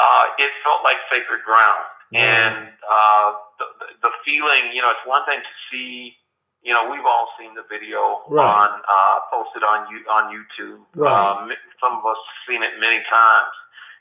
uh, 0.00 0.24
it 0.40 0.50
felt 0.64 0.82
like 0.82 0.96
sacred 1.12 1.44
ground. 1.44 1.84
Mhm. 2.12 2.18
And 2.18 2.72
uh, 2.88 3.28
the- 3.58 3.72
the 4.02 4.10
feeling, 4.24 4.72
you 4.72 4.82
know, 4.82 4.90
it's 4.90 5.04
one 5.06 5.24
thing 5.26 5.40
to 5.40 5.54
see, 5.70 6.16
you 6.64 6.72
know, 6.72 6.88
we've 6.90 7.04
all 7.04 7.28
seen 7.38 7.54
the 7.54 7.64
video 7.68 8.24
Right. 8.28 8.40
on 8.42 8.70
uh, 8.88 9.18
posted 9.30 9.62
on 9.62 9.86
you 9.92 10.00
on 10.10 10.32
YouTube. 10.32 10.80
Right. 10.96 11.12
Um, 11.12 11.52
some 11.80 12.00
of 12.00 12.04
us 12.08 12.16
have 12.16 12.40
seen 12.48 12.62
it 12.64 12.80
many 12.80 13.04
times, 13.04 13.54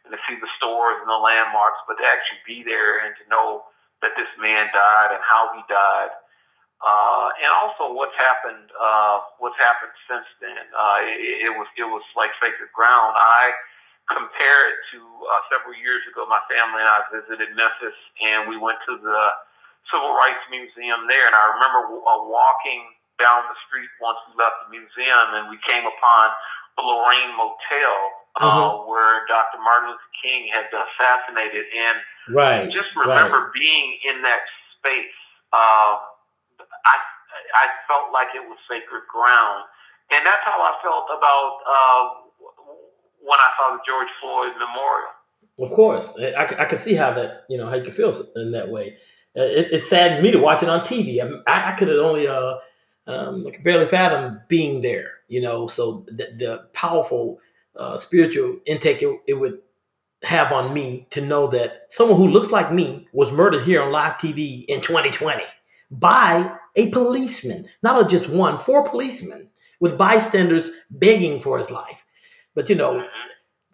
and 0.08 0.12
to 0.16 0.20
see 0.28 0.40
the 0.40 0.48
stores 0.58 0.96
and 1.04 1.10
the 1.12 1.20
landmarks, 1.20 1.84
but 1.88 2.00
to 2.00 2.06
actually 2.08 2.40
be 2.48 2.64
there 2.64 3.04
and 3.04 3.14
to 3.20 3.24
know 3.30 3.68
that 4.02 4.12
this 4.16 4.32
man 4.40 4.68
died 4.72 5.12
and 5.12 5.20
how 5.28 5.52
he 5.56 5.62
died, 5.68 6.12
uh, 6.84 7.30
and 7.44 7.52
also 7.52 7.92
what's 7.94 8.16
happened, 8.16 8.72
uh, 8.80 9.20
what's 9.40 9.60
happened 9.60 9.92
since 10.08 10.28
then. 10.40 10.64
Uh, 10.72 10.98
it, 11.04 11.52
it 11.52 11.54
was 11.56 11.68
it 11.76 11.88
was 11.88 12.04
like 12.16 12.32
sacred 12.40 12.72
ground. 12.72 13.16
I 13.20 13.52
compare 14.08 14.62
it 14.72 14.80
to 14.96 15.00
uh, 15.00 15.42
several 15.52 15.76
years 15.76 16.04
ago. 16.12 16.24
My 16.32 16.40
family 16.52 16.80
and 16.84 16.88
I 16.92 17.00
visited 17.12 17.56
Memphis, 17.56 17.96
and 18.24 18.48
we 18.48 18.56
went 18.56 18.80
to 18.88 18.96
the 19.04 19.20
Civil 19.92 20.14
Rights 20.16 20.44
Museum 20.52 21.08
there. 21.10 21.28
And 21.28 21.36
I 21.36 21.46
remember 21.56 21.88
uh, 22.04 22.24
walking 22.28 22.84
down 23.20 23.46
the 23.48 23.58
street 23.68 23.90
once 24.02 24.18
we 24.28 24.38
left 24.40 24.68
the 24.68 24.70
museum, 24.76 25.28
and 25.38 25.50
we 25.50 25.58
came 25.68 25.86
upon 25.86 26.24
the 26.76 26.84
Lorraine 26.84 27.32
Motel, 27.38 27.96
uh, 28.42 28.84
where 28.90 29.24
Dr. 29.30 29.62
Martin 29.62 29.94
Luther 29.94 30.14
King 30.24 30.50
had 30.52 30.66
been 30.74 30.82
assassinated. 30.82 31.66
And 31.78 31.98
Right. 32.30 32.72
just 32.72 32.90
right. 32.96 33.08
remember 33.08 33.52
being 33.54 34.00
in 34.08 34.22
that 34.24 34.40
space. 34.80 35.14
Um, 35.52 36.00
I 36.86 36.96
I 37.56 37.66
felt 37.88 38.12
like 38.14 38.28
it 38.36 38.42
was 38.48 38.58
sacred 38.70 39.04
ground, 39.12 39.66
and 40.14 40.26
that's 40.26 40.42
how 40.46 40.58
I 40.62 40.74
felt 40.82 41.06
about 41.12 41.52
uh, 41.68 42.04
when 43.22 43.40
I 43.40 43.50
saw 43.58 43.76
the 43.76 43.82
George 43.86 44.08
Floyd 44.22 44.54
Memorial. 44.58 45.12
Of 45.60 45.72
course, 45.76 46.14
I, 46.18 46.34
I, 46.34 46.64
I 46.64 46.66
can 46.66 46.78
see 46.80 46.96
how 46.96 47.14
that 47.14 47.44
you 47.50 47.58
know 47.58 47.68
how 47.70 47.76
you 47.76 47.84
can 47.84 47.94
feel 47.94 48.14
in 48.36 48.52
that 48.52 48.70
way. 48.70 48.98
It, 49.36 49.74
it 49.74 49.84
saddens 49.84 50.22
me 50.22 50.32
to 50.32 50.40
watch 50.40 50.64
it 50.64 50.70
on 50.70 50.82
TV. 50.82 51.20
I, 51.48 51.72
I 51.72 51.76
could 51.76 51.88
have 51.88 51.98
only 51.98 52.28
uh, 52.28 52.56
um, 53.08 53.46
I 53.48 53.52
could 53.52 53.64
barely 53.64 53.88
fathom 53.88 54.42
being 54.48 54.82
there. 54.82 55.12
You 55.28 55.42
know, 55.42 55.68
so 55.68 56.06
the, 56.08 56.36
the 56.38 56.68
powerful 56.74 57.40
uh, 57.76 57.98
spiritual 57.98 58.58
intake 58.66 59.02
it, 59.02 59.20
it 59.28 59.34
would 59.34 59.60
have 60.24 60.52
on 60.52 60.74
me 60.74 61.08
to 61.12 61.22
know 61.22 61.48
that 61.48 61.88
someone 61.90 62.18
who 62.18 62.28
looks 62.28 62.52
like 62.52 62.72
me 62.72 63.08
was 63.12 63.32
murdered 63.32 63.64
here 63.64 63.82
on 63.82 63.92
live 63.92 64.14
TV 64.14 64.66
in 64.66 64.82
2020 64.82 65.44
by 65.92 66.58
a 66.76 66.92
policeman, 66.92 67.68
not 67.84 68.10
just 68.10 68.30
one, 68.30 68.58
four 68.58 68.90
policemen 68.90 69.50
with 69.80 69.98
bystanders 69.98 70.72
begging 70.90 71.40
for 71.42 71.58
his 71.58 71.70
life. 71.70 72.06
But 72.56 72.70
you 72.70 72.76
know, 72.76 73.06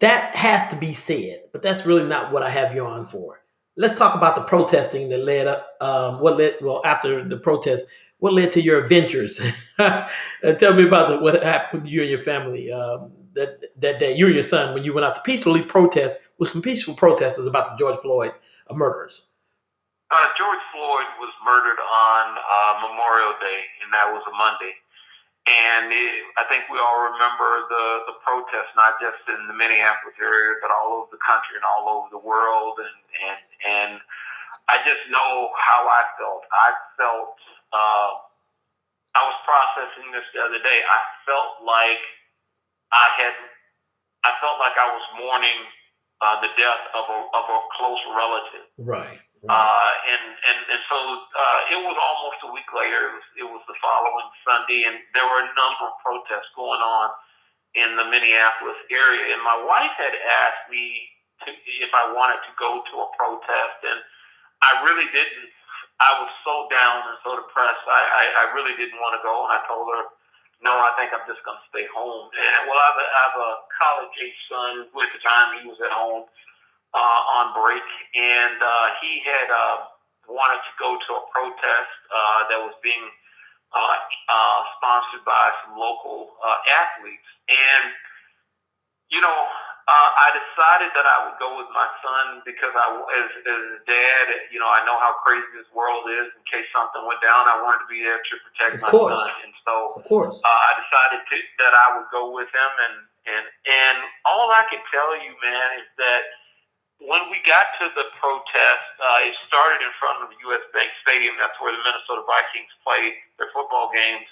that 0.00 0.34
has 0.34 0.70
to 0.70 0.76
be 0.76 0.94
said, 0.94 1.44
but 1.52 1.62
that's 1.62 1.86
really 1.86 2.06
not 2.06 2.32
what 2.32 2.42
I 2.42 2.50
have 2.50 2.74
you 2.74 2.84
on 2.86 3.06
for. 3.06 3.40
Let's 3.76 3.98
talk 3.98 4.14
about 4.14 4.34
the 4.34 4.42
protesting 4.42 5.08
that 5.10 5.24
led 5.24 5.46
up. 5.46 5.68
Um, 5.80 6.20
what 6.20 6.36
led? 6.36 6.56
Well, 6.60 6.82
after 6.84 7.26
the 7.26 7.36
protest, 7.36 7.84
what 8.18 8.32
led 8.32 8.52
to 8.52 8.60
your 8.60 8.82
adventures? 8.82 9.40
tell 9.76 10.74
me 10.74 10.86
about 10.86 11.08
the, 11.08 11.18
what 11.18 11.42
happened 11.42 11.82
with 11.82 11.90
you 11.90 12.02
and 12.02 12.10
your 12.10 12.18
family 12.18 12.72
um, 12.72 13.12
that 13.34 13.60
that 13.80 13.98
day. 13.98 14.14
You 14.14 14.26
and 14.26 14.34
your 14.34 14.42
son 14.42 14.74
when 14.74 14.84
you 14.84 14.92
went 14.92 15.04
out 15.04 15.14
to 15.16 15.22
peacefully 15.22 15.62
protest 15.62 16.18
with 16.38 16.50
some 16.50 16.62
peaceful 16.62 16.94
protesters 16.94 17.46
about 17.46 17.66
the 17.66 17.76
George 17.76 17.98
Floyd 17.98 18.32
uh, 18.68 18.74
murders. 18.74 19.30
Uh, 20.10 20.26
George 20.36 20.58
Floyd 20.72 21.06
was 21.22 21.32
murdered 21.46 21.78
on 21.78 22.34
uh, 22.34 22.88
Memorial 22.88 23.32
Day, 23.40 23.62
and 23.84 23.94
that 23.94 24.10
was 24.10 24.22
a 24.26 24.34
Monday. 24.36 24.74
And 25.48 25.88
it, 25.88 26.12
I 26.36 26.44
think 26.52 26.68
we 26.68 26.76
all 26.76 27.08
remember 27.08 27.64
the 27.72 28.12
the 28.12 28.16
protests, 28.20 28.76
not 28.76 29.00
just 29.00 29.24
in 29.26 29.48
the 29.48 29.56
Minneapolis 29.56 30.16
area, 30.20 30.60
but 30.60 30.68
all 30.68 31.00
over 31.00 31.08
the 31.08 31.22
country 31.24 31.56
and 31.56 31.64
all 31.64 31.88
over 31.88 32.08
the 32.12 32.20
world. 32.20 32.76
And 32.76 32.96
and 33.24 33.40
and 33.64 33.92
I 34.68 34.78
just 34.84 35.00
know 35.08 35.48
how 35.56 35.88
I 35.88 36.02
felt. 36.20 36.44
I 36.52 36.68
felt. 37.00 37.36
Uh, 37.72 38.10
I 39.10 39.26
was 39.26 39.34
processing 39.42 40.12
this 40.14 40.22
the 40.30 40.44
other 40.44 40.62
day. 40.62 40.80
I 40.86 40.98
felt 41.26 41.64
like 41.66 42.04
I 42.92 43.06
had. 43.18 43.34
I 44.22 44.36
felt 44.44 44.60
like 44.60 44.76
I 44.76 44.92
was 44.92 45.04
mourning 45.18 45.60
uh, 46.20 46.36
the 46.44 46.52
death 46.60 46.84
of 46.94 47.04
a 47.08 47.18
of 47.32 47.44
a 47.48 47.58
close 47.80 48.02
relative. 48.12 48.68
Uh, 49.48 49.92
and, 50.12 50.24
and, 50.36 50.58
and 50.68 50.82
so 50.84 50.98
uh, 51.00 51.72
it 51.72 51.80
was 51.80 51.96
almost 51.96 52.44
a 52.44 52.50
week 52.52 52.68
later. 52.76 53.08
It 53.08 53.14
was, 53.16 53.26
it 53.40 53.48
was 53.48 53.62
the 53.64 53.78
following 53.80 54.28
Sunday, 54.44 54.84
and 54.84 55.00
there 55.16 55.24
were 55.24 55.40
a 55.40 55.50
number 55.56 55.88
of 55.88 55.96
protests 56.04 56.52
going 56.52 56.84
on 56.84 57.08
in 57.72 57.96
the 57.96 58.04
Minneapolis 58.04 58.76
area. 58.92 59.32
And 59.32 59.40
my 59.40 59.56
wife 59.64 59.96
had 59.96 60.12
asked 60.12 60.68
me 60.68 60.92
to, 61.46 61.56
if 61.80 61.88
I 61.96 62.12
wanted 62.12 62.44
to 62.44 62.52
go 62.60 62.84
to 62.84 62.94
a 63.00 63.08
protest, 63.16 63.80
and 63.88 64.00
I 64.60 64.84
really 64.84 65.08
didn't. 65.08 65.48
I 66.00 66.16
was 66.20 66.32
so 66.44 66.68
down 66.72 67.08
and 67.08 67.16
so 67.24 67.36
depressed. 67.40 67.84
I, 67.88 68.00
I, 68.00 68.24
I 68.44 68.44
really 68.56 68.76
didn't 68.76 69.00
want 69.00 69.16
to 69.16 69.22
go, 69.24 69.48
and 69.48 69.52
I 69.56 69.60
told 69.68 69.88
her, 69.88 70.04
no, 70.60 70.76
I 70.76 70.92
think 71.00 71.16
I'm 71.16 71.24
just 71.24 71.40
going 71.48 71.56
to 71.56 71.68
stay 71.72 71.88
home. 71.88 72.28
And 72.28 72.68
well, 72.68 72.76
I 72.76 72.84
have 72.92 73.00
a, 73.00 73.06
I 73.08 73.20
have 73.24 73.38
a 73.40 73.52
college 73.80 74.14
age 74.20 74.40
son 74.52 74.72
at 74.84 75.12
the 75.16 75.20
time 75.24 75.60
he 75.60 75.68
was 75.68 75.80
at 75.80 75.92
home 75.92 76.28
uh, 76.94 77.20
on 77.38 77.54
break, 77.54 77.86
and 78.16 78.56
uh, 78.58 78.86
he 79.00 79.22
had 79.24 79.48
uh, 79.50 79.76
wanted 80.28 80.62
to 80.62 80.72
go 80.78 80.98
to 80.98 81.10
a 81.18 81.22
protest 81.30 81.92
uh, 82.10 82.46
that 82.50 82.58
was 82.58 82.74
being 82.82 83.02
uh, 83.74 83.94
uh, 84.30 84.58
sponsored 84.78 85.22
by 85.26 85.50
some 85.64 85.78
local 85.78 86.34
uh, 86.42 86.58
athletes. 86.82 87.26
And, 87.50 87.94
you 89.10 89.22
know, 89.22 89.38
uh, 89.90 90.10
I 90.22 90.30
decided 90.34 90.90
that 90.94 91.02
I 91.06 91.26
would 91.26 91.38
go 91.42 91.58
with 91.58 91.66
my 91.74 91.86
son 91.98 92.42
because 92.46 92.70
I, 92.74 92.86
as, 93.18 93.30
as 93.42 93.62
a 93.74 93.80
dad, 93.90 94.26
you 94.54 94.62
know, 94.62 94.70
I 94.70 94.86
know 94.86 94.98
how 95.02 95.18
crazy 95.22 95.46
this 95.54 95.66
world 95.74 96.06
is. 96.06 96.30
In 96.34 96.42
case 96.46 96.66
something 96.70 97.02
went 97.06 97.18
down, 97.22 97.46
I 97.50 97.58
wanted 97.58 97.82
to 97.86 97.90
be 97.90 98.02
there 98.02 98.18
to 98.22 98.34
protect 98.50 98.78
Of 98.78 98.82
my 98.86 98.90
course. 98.90 99.18
son. 99.18 99.30
And 99.46 99.54
so 99.66 99.74
Of 99.98 100.06
course. 100.06 100.38
uh, 100.42 100.46
I 100.46 100.70
decided 100.78 101.26
to, 101.26 101.36
that 101.62 101.74
I 101.74 101.86
would 101.98 102.06
go 102.14 102.30
with 102.30 102.50
him, 102.54 102.72
and 102.86 102.96
and 103.26 103.44
and 103.66 103.96
all 104.24 104.48
I 104.54 104.62
can 104.70 104.80
tell 104.94 105.12
you, 105.18 105.34
man, 105.42 105.68
is 105.82 105.88
that 105.98 106.22
when 107.00 107.28
we 107.32 107.40
got 107.48 107.64
to 107.80 107.88
the 107.96 108.06
protest, 108.20 108.86
uh, 109.00 109.26
it 109.28 109.34
started 109.48 109.80
in 109.80 109.92
front 109.96 110.20
of 110.20 110.28
the 110.28 110.38
U.S. 110.52 110.64
Bank 110.76 110.92
Stadium. 111.00 111.36
That's 111.40 111.56
where 111.58 111.72
the 111.72 111.80
Minnesota 111.80 112.22
Vikings 112.28 112.72
played 112.84 113.16
their 113.40 113.48
football 113.56 113.88
games. 113.92 114.28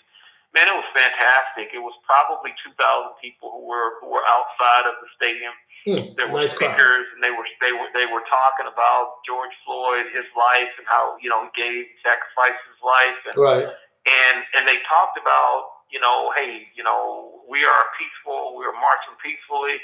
Man, 0.57 0.65
it 0.69 0.77
was 0.77 0.89
fantastic. 0.97 1.73
It 1.77 1.81
was 1.85 1.93
probably 2.09 2.57
2,000 2.65 2.77
people 3.21 3.53
who 3.53 3.69
were 3.69 4.01
who 4.01 4.09
were 4.09 4.25
outside 4.25 4.89
of 4.89 4.97
the 5.05 5.09
stadium. 5.13 5.53
Hmm, 5.85 6.17
There 6.17 6.29
were 6.29 6.45
nice 6.45 6.57
crowd. 6.57 6.73
speakers, 6.77 7.05
and 7.17 7.21
they 7.21 7.33
were 7.33 7.45
they 7.61 7.73
were 7.73 7.89
they 7.93 8.09
were 8.09 8.25
talking 8.29 8.65
about 8.69 9.21
George 9.29 9.53
Floyd, 9.69 10.09
his 10.13 10.25
life, 10.37 10.73
and 10.81 10.89
how 10.89 11.17
you 11.21 11.29
know 11.29 11.45
he 11.45 11.53
gave 11.57 11.85
sacrificed 12.01 12.61
his 12.69 12.81
life, 12.81 13.21
and 13.29 13.37
Right. 13.37 13.69
and 14.09 14.37
and 14.57 14.65
they 14.69 14.81
talked 14.89 15.21
about 15.21 15.85
you 15.93 16.01
know 16.01 16.33
hey 16.37 16.69
you 16.77 16.85
know 16.85 17.41
we 17.49 17.65
are 17.65 17.85
peaceful 18.01 18.57
we 18.57 18.65
are 18.65 18.77
marching 18.77 19.17
peacefully 19.25 19.81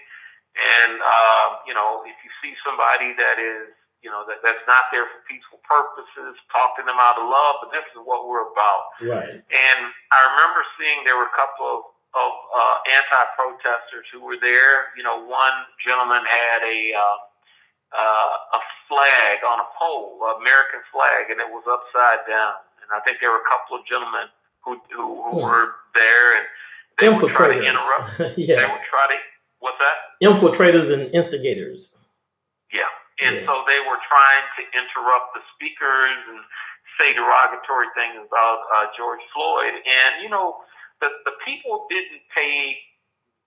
and 0.54 0.99
uh, 1.02 1.46
you 1.66 1.75
know 1.75 2.02
if 2.06 2.16
you 2.23 2.30
see 2.42 2.54
somebody 2.66 3.12
that 3.18 3.38
is 3.42 3.75
you 4.04 4.11
know 4.12 4.23
that, 4.28 4.38
that's 4.44 4.62
not 4.68 4.92
there 4.92 5.08
for 5.11 5.20
peaceful 5.26 5.58
purposes 5.66 6.37
talk 6.52 6.76
to 6.78 6.82
them 6.87 6.96
out 7.00 7.16
of 7.18 7.25
love 7.26 7.58
but 7.64 7.73
this 7.75 7.84
is 7.94 7.99
what 8.04 8.28
we're 8.28 8.46
about 8.52 8.94
Right. 9.02 9.40
and 9.42 9.78
I 10.14 10.18
remember 10.34 10.61
seeing 10.78 11.02
there 11.08 11.16
were 11.18 11.30
a 11.30 11.37
couple 11.37 11.66
of 11.66 11.80
of 12.14 12.30
uh, 12.54 12.76
anti-protesters 12.94 14.06
who 14.14 14.23
were 14.23 14.38
there 14.38 14.94
you 14.94 15.02
know 15.02 15.18
one 15.26 15.56
gentleman 15.82 16.23
had 16.28 16.62
a 16.62 16.94
uh, 16.94 17.18
uh, 17.94 18.58
a 18.58 18.61
flag 18.90 19.38
on 19.46 19.61
a 19.62 19.68
pole, 19.78 20.18
an 20.26 20.42
American 20.42 20.82
flag, 20.90 21.30
and 21.30 21.38
it 21.38 21.46
was 21.46 21.62
upside 21.70 22.26
down. 22.26 22.58
And 22.82 22.90
I 22.90 22.99
think 23.06 23.18
there 23.23 23.30
were 23.30 23.38
a 23.38 23.46
couple 23.46 23.78
of 23.78 23.87
gentlemen 23.87 24.26
who 24.66 24.82
who, 24.90 25.23
who 25.23 25.30
Hmm. 25.38 25.46
were 25.46 25.66
there, 25.94 26.26
and 26.38 26.44
they 26.99 27.08
would 27.08 27.30
try 27.32 27.54
to 27.54 27.61
interrupt. 27.62 28.11
Infiltrators. 28.18 28.34
They 28.34 28.50
yeah. 28.50 28.66
would 28.66 28.82
try 28.90 29.06
to 29.14 29.18
what's 29.64 29.80
that? 29.80 29.97
Infiltrators 30.21 30.92
and 30.92 31.09
instigators. 31.14 31.97
Yeah, 32.73 32.85
and 33.25 33.37
Yeah. 33.40 33.47
so 33.49 33.64
they 33.66 33.80
were 33.80 33.99
trying 34.04 34.47
to 34.61 34.62
interrupt 34.76 35.33
the 35.35 35.42
speakers 35.56 36.18
and 36.28 36.40
say 37.00 37.14
derogatory 37.14 37.88
things 37.97 38.21
about 38.28 38.61
uh, 38.76 38.87
George 38.97 39.25
Floyd. 39.35 39.73
And 39.75 40.23
you 40.23 40.28
know, 40.28 40.61
the 41.00 41.09
the 41.25 41.33
people 41.44 41.87
didn't 41.90 42.23
pay 42.37 42.76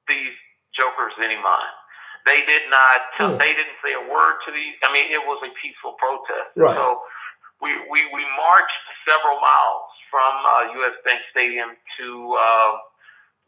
these 0.07 0.33
jokers 0.75 1.13
any 1.21 1.37
mind. 1.37 1.75
They 2.25 2.45
did 2.45 2.63
not. 2.69 3.01
Tell, 3.17 3.31
Hmm. 3.33 3.37
They 3.39 3.53
didn't 3.53 3.77
say 3.83 3.93
a 3.93 4.01
word 4.01 4.35
to 4.47 4.51
these. 4.51 4.75
I 4.83 4.91
mean, 4.93 5.11
it 5.11 5.21
was 5.25 5.39
a 5.45 5.51
peaceful 5.61 5.93
protest. 6.01 6.51
Right. 6.57 6.75
So 6.75 7.01
we 7.61 7.71
we 7.91 8.05
we 8.13 8.23
marched 8.37 8.81
several 9.07 9.39
miles 9.39 9.89
from 10.11 10.33
uh, 10.45 10.73
U.S. 10.81 10.97
Bank 11.05 11.21
Stadium 11.31 11.77
to. 11.99 12.07
Uh, 12.39 12.77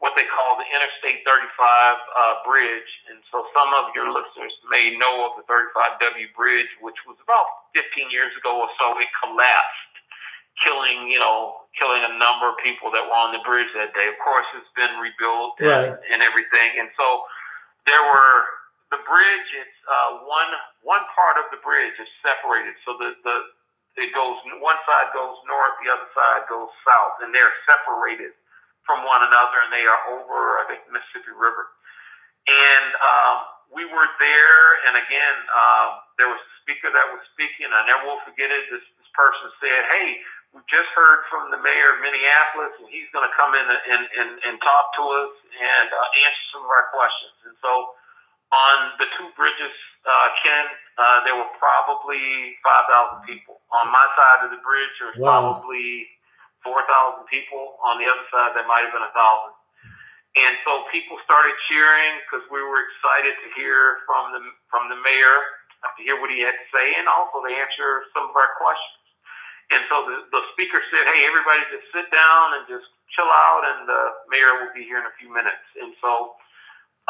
what 0.00 0.16
they 0.16 0.24
call 0.32 0.56
the 0.56 0.64
Interstate 0.72 1.20
35 1.28 1.36
uh, 1.36 2.40
bridge. 2.48 2.90
And 3.12 3.20
so 3.28 3.44
some 3.52 3.68
of 3.76 3.92
your 3.92 4.08
listeners 4.08 4.52
may 4.72 4.96
know 4.96 5.28
of 5.28 5.36
the 5.36 5.44
35W 5.44 6.32
bridge, 6.32 6.72
which 6.80 6.96
was 7.04 7.20
about 7.20 7.68
15 7.76 8.08
years 8.08 8.32
ago 8.40 8.64
or 8.64 8.68
so. 8.80 8.96
It 8.96 9.12
collapsed, 9.20 9.94
killing, 10.64 11.12
you 11.12 11.20
know, 11.20 11.68
killing 11.76 12.00
a 12.00 12.16
number 12.16 12.48
of 12.48 12.56
people 12.64 12.88
that 12.96 13.04
were 13.04 13.12
on 13.12 13.36
the 13.36 13.44
bridge 13.44 13.68
that 13.76 13.92
day. 13.92 14.08
Of 14.08 14.16
course, 14.24 14.48
it's 14.56 14.72
been 14.72 14.96
rebuilt 14.96 15.60
and, 15.60 16.00
and 16.16 16.24
everything. 16.24 16.80
And 16.80 16.88
so 16.96 17.28
there 17.84 18.00
were 18.00 18.36
the 18.88 19.04
bridge. 19.04 19.48
It's 19.52 19.78
uh, 19.84 20.24
one 20.24 20.48
one 20.80 21.04
part 21.12 21.36
of 21.36 21.52
the 21.52 21.60
bridge 21.60 21.94
is 22.00 22.08
separated. 22.24 22.72
So 22.88 22.96
the 22.96 23.20
the 23.20 23.36
it 24.00 24.16
goes 24.16 24.40
one 24.64 24.80
side 24.88 25.12
goes 25.12 25.36
north, 25.44 25.76
the 25.84 25.92
other 25.92 26.08
side 26.16 26.48
goes 26.48 26.72
south, 26.88 27.20
and 27.20 27.36
they're 27.36 27.52
separated 27.68 28.32
from 28.86 29.04
one 29.06 29.22
another, 29.22 29.58
and 29.64 29.70
they 29.72 29.84
are 29.86 30.00
over, 30.16 30.60
I 30.60 30.64
think, 30.68 30.84
the 30.88 30.92
Mississippi 30.96 31.32
River. 31.36 31.68
And 32.48 32.86
um, 32.98 33.36
we 33.70 33.84
were 33.86 34.08
there, 34.18 34.62
and 34.88 34.98
again, 34.98 35.36
um, 35.54 35.88
there 36.18 36.28
was 36.32 36.40
a 36.40 36.52
speaker 36.64 36.90
that 36.90 37.06
was 37.14 37.22
speaking. 37.36 37.70
I 37.70 37.86
never 37.86 38.08
will 38.08 38.22
forget 38.26 38.50
it. 38.50 38.66
This, 38.72 38.82
this 38.98 39.10
person 39.14 39.46
said, 39.62 39.82
"Hey, 39.94 40.18
we 40.56 40.64
just 40.72 40.90
heard 40.96 41.22
from 41.30 41.52
the 41.54 41.60
mayor 41.62 41.94
of 41.94 42.02
Minneapolis, 42.02 42.74
and 42.82 42.88
he's 42.90 43.06
going 43.14 43.22
to 43.28 43.34
come 43.38 43.54
in 43.54 43.62
and, 43.62 44.02
and, 44.18 44.30
and 44.42 44.54
talk 44.64 44.84
to 44.98 45.02
us 45.22 45.32
and 45.54 45.88
uh, 45.92 46.22
answer 46.26 46.44
some 46.56 46.64
of 46.66 46.72
our 46.72 46.88
questions." 46.90 47.36
And 47.46 47.56
so, 47.62 47.72
on 48.50 48.76
the 48.98 49.06
two 49.14 49.28
bridges, 49.38 49.74
uh, 50.08 50.28
Ken, 50.42 50.66
uh, 50.98 51.18
there 51.28 51.36
were 51.38 51.52
probably 51.60 52.56
five 52.66 52.88
thousand 52.90 53.22
people. 53.28 53.62
On 53.70 53.86
my 53.92 54.06
side 54.18 54.48
of 54.48 54.50
the 54.50 54.58
bridge, 54.64 54.90
there 54.98 55.12
was 55.14 55.20
Wow. 55.20 55.54
probably 55.54 56.08
four 56.64 56.84
thousand 56.86 57.24
people. 57.28 57.78
On 57.84 57.98
the 57.98 58.06
other 58.06 58.24
side, 58.32 58.52
there 58.54 58.66
might 58.68 58.84
have 58.84 58.92
been 58.94 59.04
a 59.04 59.14
thousand. 59.16 59.54
And 60.38 60.54
so 60.62 60.86
people 60.94 61.18
started 61.26 61.58
cheering 61.66 62.22
because 62.22 62.46
we 62.54 62.62
were 62.62 62.86
excited 62.86 63.34
to 63.34 63.48
hear 63.58 63.98
from 64.06 64.30
the 64.30 64.40
from 64.70 64.86
the 64.86 64.98
mayor, 65.02 65.36
to 65.82 66.00
hear 66.06 66.20
what 66.22 66.30
he 66.30 66.38
had 66.38 66.54
to 66.54 66.66
say, 66.70 66.94
and 66.94 67.10
also 67.10 67.42
to 67.42 67.50
answer 67.50 68.06
some 68.14 68.30
of 68.30 68.34
our 68.38 68.54
questions. 68.54 69.02
And 69.74 69.82
so 69.90 70.06
the, 70.06 70.30
the 70.30 70.42
speaker 70.54 70.78
said, 70.94 71.02
"Hey, 71.10 71.26
everybody, 71.26 71.66
just 71.74 71.90
sit 71.90 72.06
down 72.14 72.58
and 72.58 72.62
just 72.70 72.86
chill 73.10 73.26
out, 73.26 73.62
and 73.74 73.90
the 73.90 74.02
mayor 74.30 74.62
will 74.62 74.70
be 74.70 74.86
here 74.86 75.02
in 75.02 75.06
a 75.10 75.14
few 75.18 75.34
minutes." 75.34 75.66
And 75.82 75.98
so 75.98 76.38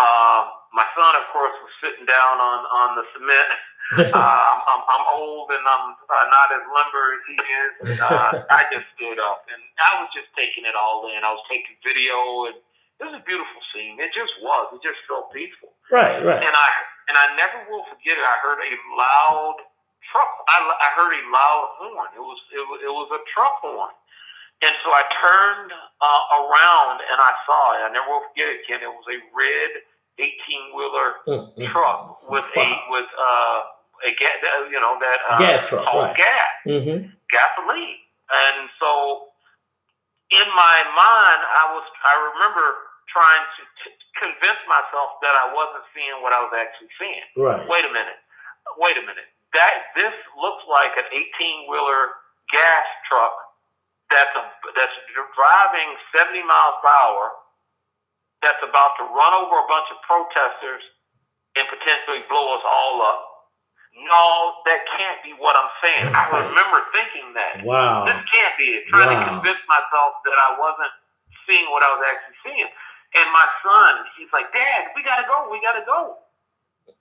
uh, 0.00 0.48
my 0.72 0.88
son, 0.96 1.12
of 1.20 1.28
course, 1.28 1.52
was 1.60 1.72
sitting 1.84 2.08
down 2.08 2.40
on 2.40 2.60
on 2.72 2.88
the 2.96 3.04
cement. 3.12 3.48
Uh, 3.98 4.06
I'm, 4.14 4.82
I'm, 4.86 5.04
old 5.18 5.50
and 5.50 5.66
I'm 5.66 5.98
uh, 5.98 6.26
not 6.30 6.48
as 6.54 6.62
limber 6.70 7.04
as 7.18 7.22
he 7.26 7.36
is. 7.42 7.72
Uh, 7.98 8.46
I 8.54 8.62
just 8.70 8.86
stood 8.94 9.18
up 9.18 9.50
and 9.50 9.58
I 9.82 9.98
was 9.98 10.06
just 10.14 10.30
taking 10.38 10.62
it 10.62 10.78
all 10.78 11.10
in. 11.10 11.18
I 11.26 11.34
was 11.34 11.42
taking 11.50 11.74
video 11.82 12.46
and 12.46 12.54
it 13.02 13.04
was 13.10 13.18
a 13.18 13.24
beautiful 13.26 13.58
scene. 13.74 13.98
It 13.98 14.14
just 14.14 14.30
was. 14.46 14.70
It 14.78 14.82
just 14.86 15.02
felt 15.10 15.34
peaceful. 15.34 15.74
right, 15.90 16.22
right. 16.22 16.38
And 16.38 16.54
I 16.54 16.68
and 17.10 17.18
I 17.18 17.34
never 17.34 17.66
will 17.66 17.82
forget 17.90 18.14
it. 18.14 18.22
I 18.22 18.38
heard 18.38 18.62
a 18.62 18.72
loud 18.94 19.58
truck. 20.06 20.30
I, 20.46 20.58
I 20.70 20.88
heard 20.94 21.10
a 21.10 21.22
loud 21.26 21.66
horn. 21.82 22.10
It 22.14 22.22
was 22.22 22.38
it 22.54 22.62
was, 22.70 22.78
it 22.86 22.92
was 22.94 23.10
a 23.10 23.20
truck 23.34 23.58
horn. 23.58 23.90
And 24.62 24.74
so 24.86 24.92
I 24.94 25.02
turned 25.18 25.72
uh, 25.74 26.22
around 26.46 27.02
and 27.10 27.18
I 27.18 27.32
saw 27.42 27.74
it. 27.74 27.80
I 27.82 27.90
never 27.90 28.06
will 28.06 28.22
forget 28.30 28.54
it, 28.54 28.62
Ken. 28.70 28.84
It 28.84 28.92
was 28.92 29.08
a 29.10 29.18
red 29.34 29.82
18 30.20 30.76
wheeler 30.76 31.10
Mm, 31.26 31.42
mm. 31.56 31.66
truck 31.72 32.22
with 32.30 32.44
a 32.54 32.66
with 32.92 33.08
uh 33.18 33.60
a 34.06 34.10
gas 34.16 34.36
you 34.70 34.80
know 34.80 34.96
that 35.00 35.18
uh, 35.30 35.38
Gas 35.38 35.68
truck, 35.68 35.86
all 35.88 36.02
right. 36.02 36.16
gas 36.16 36.48
Mm-hmm. 36.66 37.08
gasoline 37.32 38.00
and 38.32 38.68
so 38.80 39.28
in 40.32 40.48
my 40.56 40.78
mind 40.94 41.40
I 41.44 41.64
was 41.74 41.86
I 42.04 42.14
remember 42.34 42.66
trying 43.12 43.44
to 43.58 43.62
t- 43.84 43.98
convince 44.20 44.60
myself 44.70 45.18
that 45.24 45.34
I 45.34 45.52
wasn't 45.54 45.84
seeing 45.96 46.18
what 46.22 46.32
I 46.34 46.40
was 46.44 46.52
actually 46.56 46.90
seeing 47.00 47.24
Right. 47.36 47.64
wait 47.68 47.84
a 47.86 47.92
minute 47.92 48.20
wait 48.78 48.96
a 48.98 49.04
minute 49.04 49.28
that 49.54 49.92
this 49.96 50.14
looks 50.40 50.64
like 50.70 50.92
an 50.98 51.08
18 51.12 51.70
wheeler 51.70 52.16
gas 52.52 52.86
truck 53.08 53.34
that's 54.10 54.32
a, 54.36 54.44
that's 54.76 54.92
driving 55.36 55.90
70 56.16 56.42
miles 56.44 56.76
per 56.84 56.90
hour 56.90 57.32
that's 58.42 58.60
about 58.62 58.92
to 59.00 59.04
run 59.10 59.32
over 59.34 59.56
a 59.60 59.68
bunch 59.68 59.88
of 59.92 59.98
protesters 60.06 60.84
and 61.56 61.66
potentially 61.68 62.24
blow 62.30 62.54
us 62.56 62.64
all 62.66 63.02
up. 63.02 63.20
No, 64.00 64.56
that 64.64 64.80
can't 64.96 65.20
be 65.22 65.36
what 65.36 65.56
I'm 65.56 65.70
saying. 65.84 66.08
I 66.14 66.24
remember 66.48 66.78
thinking 66.96 67.34
that. 67.36 67.60
Wow. 67.64 68.04
This 68.08 68.16
can't 68.32 68.54
be 68.56 68.80
it. 68.80 68.88
Trying 68.88 69.12
to 69.12 69.18
convince 69.28 69.60
myself 69.68 70.20
that 70.24 70.36
I 70.48 70.56
wasn't 70.56 70.92
seeing 71.48 71.68
what 71.68 71.84
I 71.84 71.90
was 71.96 72.02
actually 72.08 72.38
seeing. 72.46 72.70
And 73.18 73.26
my 73.34 73.46
son, 73.66 74.06
he's 74.16 74.30
like, 74.32 74.48
Dad, 74.54 74.94
we 74.94 75.02
gotta 75.02 75.26
go, 75.26 75.50
we 75.50 75.60
gotta 75.60 75.82
go. 75.84 76.16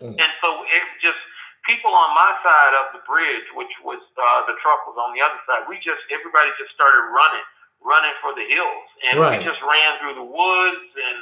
Mm. 0.01 0.17
And 0.17 0.31
so 0.41 0.65
it 0.67 0.83
just 1.01 1.19
people 1.67 1.91
on 1.93 2.11
my 2.17 2.33
side 2.41 2.73
of 2.81 2.97
the 2.97 3.01
bridge, 3.05 3.45
which 3.53 3.71
was 3.85 4.01
uh, 4.17 4.41
the 4.49 4.57
truck 4.63 4.81
was 4.89 4.97
on 4.97 5.13
the 5.13 5.21
other 5.21 5.37
side. 5.45 5.69
We 5.69 5.77
just 5.83 6.01
everybody 6.09 6.49
just 6.57 6.73
started 6.73 7.03
running, 7.13 7.45
running 7.83 8.15
for 8.23 8.33
the 8.33 8.45
hills, 8.49 8.87
and 9.07 9.19
Right. 9.21 9.37
we 9.39 9.45
just 9.45 9.61
ran 9.61 9.91
through 10.01 10.17
the 10.17 10.25
woods, 10.25 10.87
and 10.97 11.19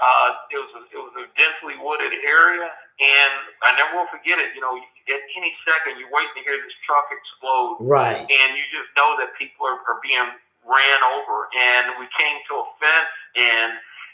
uh, 0.00 0.28
it 0.50 0.58
was 0.58 0.72
a, 0.78 0.82
it 0.88 1.00
was 1.00 1.14
a 1.20 1.24
densely 1.36 1.76
wooded 1.78 2.12
area. 2.24 2.70
And 3.02 3.32
I 3.66 3.74
never 3.74 3.98
will 3.98 4.10
forget 4.14 4.38
it. 4.38 4.54
You 4.54 4.62
know, 4.62 4.78
at 4.78 5.20
any 5.34 5.50
second 5.66 5.98
you're 5.98 6.12
waiting 6.14 6.30
to 6.38 6.42
hear 6.46 6.56
this 6.62 6.74
truck 6.86 7.10
explode, 7.10 7.82
Right. 7.82 8.22
and 8.22 8.48
you 8.54 8.64
just 8.70 8.88
know 8.94 9.18
that 9.18 9.34
people 9.34 9.66
are, 9.66 9.82
are 9.90 9.98
being 10.00 10.30
ran 10.62 11.00
over. 11.18 11.50
And 11.58 11.98
we 11.98 12.06
came 12.14 12.36
to 12.48 12.52
a 12.62 12.66
fence, 12.78 13.14
and 13.34 13.70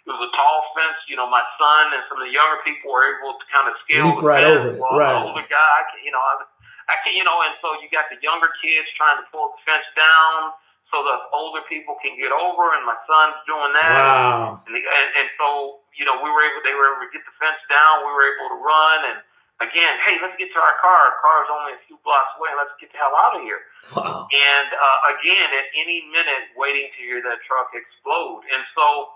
it 0.09 0.11
was 0.11 0.19
a 0.25 0.33
tall 0.33 0.59
fence. 0.75 0.97
You 1.13 1.21
know, 1.21 1.29
my 1.29 1.45
son 1.61 1.93
and 1.93 2.03
some 2.09 2.19
of 2.19 2.25
the 2.25 2.33
younger 2.33 2.59
people 2.65 2.89
were 2.89 3.05
able 3.21 3.37
to 3.37 3.45
kind 3.53 3.69
of 3.69 3.77
scale 3.85 4.17
Leap 4.17 4.25
the 4.25 4.27
right 4.27 4.41
fence. 4.43 4.57
over 4.57 4.69
it, 4.73 4.81
While 4.81 4.97
right. 4.97 5.13
the 5.13 5.29
older 5.29 5.47
guy, 5.47 5.71
I 5.77 5.83
can, 5.93 6.01
you 6.01 6.11
know, 6.11 6.25
I, 6.25 6.49
I 6.89 6.97
can, 7.05 7.13
you 7.15 7.23
know, 7.29 7.37
and 7.45 7.53
so 7.61 7.77
you 7.85 7.87
got 7.93 8.09
the 8.09 8.17
younger 8.25 8.49
kids 8.65 8.89
trying 8.97 9.21
to 9.21 9.27
pull 9.29 9.53
the 9.55 9.61
fence 9.69 9.87
down 9.95 10.57
so 10.89 11.05
the 11.05 11.21
older 11.37 11.61
people 11.69 12.01
can 12.03 12.17
get 12.19 12.33
over, 12.33 12.73
and 12.75 12.83
my 12.89 12.97
son's 13.07 13.39
doing 13.47 13.77
that. 13.77 14.01
Wow. 14.01 14.65
And, 14.67 14.73
the, 14.75 14.81
and, 14.81 15.09
and 15.23 15.29
so, 15.39 15.80
you 16.01 16.09
know, 16.09 16.17
we 16.17 16.33
were 16.33 16.41
able, 16.41 16.65
they 16.65 16.73
were 16.73 16.89
able 16.89 17.05
to 17.05 17.13
get 17.13 17.21
the 17.29 17.37
fence 17.37 17.61
down. 17.69 18.09
We 18.09 18.13
were 18.17 18.25
able 18.25 18.57
to 18.57 18.59
run. 18.65 19.13
And 19.13 19.21
again, 19.61 20.01
hey, 20.01 20.17
let's 20.25 20.33
get 20.41 20.49
to 20.49 20.57
our 20.57 20.77
car. 20.81 21.13
Our 21.13 21.17
car's 21.21 21.51
only 21.53 21.77
a 21.77 21.81
few 21.85 22.01
blocks 22.01 22.33
away. 22.41 22.49
Let's 22.57 22.73
get 22.81 22.89
the 22.89 22.97
hell 22.97 23.13
out 23.13 23.37
of 23.37 23.45
here. 23.45 23.69
Wow. 23.93 24.25
And 24.33 24.69
uh, 24.73 24.99
again, 25.21 25.45
at 25.53 25.69
any 25.77 26.09
minute, 26.09 26.57
waiting 26.57 26.89
to 26.89 27.01
hear 27.05 27.21
that 27.21 27.45
truck 27.45 27.69
explode. 27.77 28.49
And 28.49 28.65
so, 28.73 29.13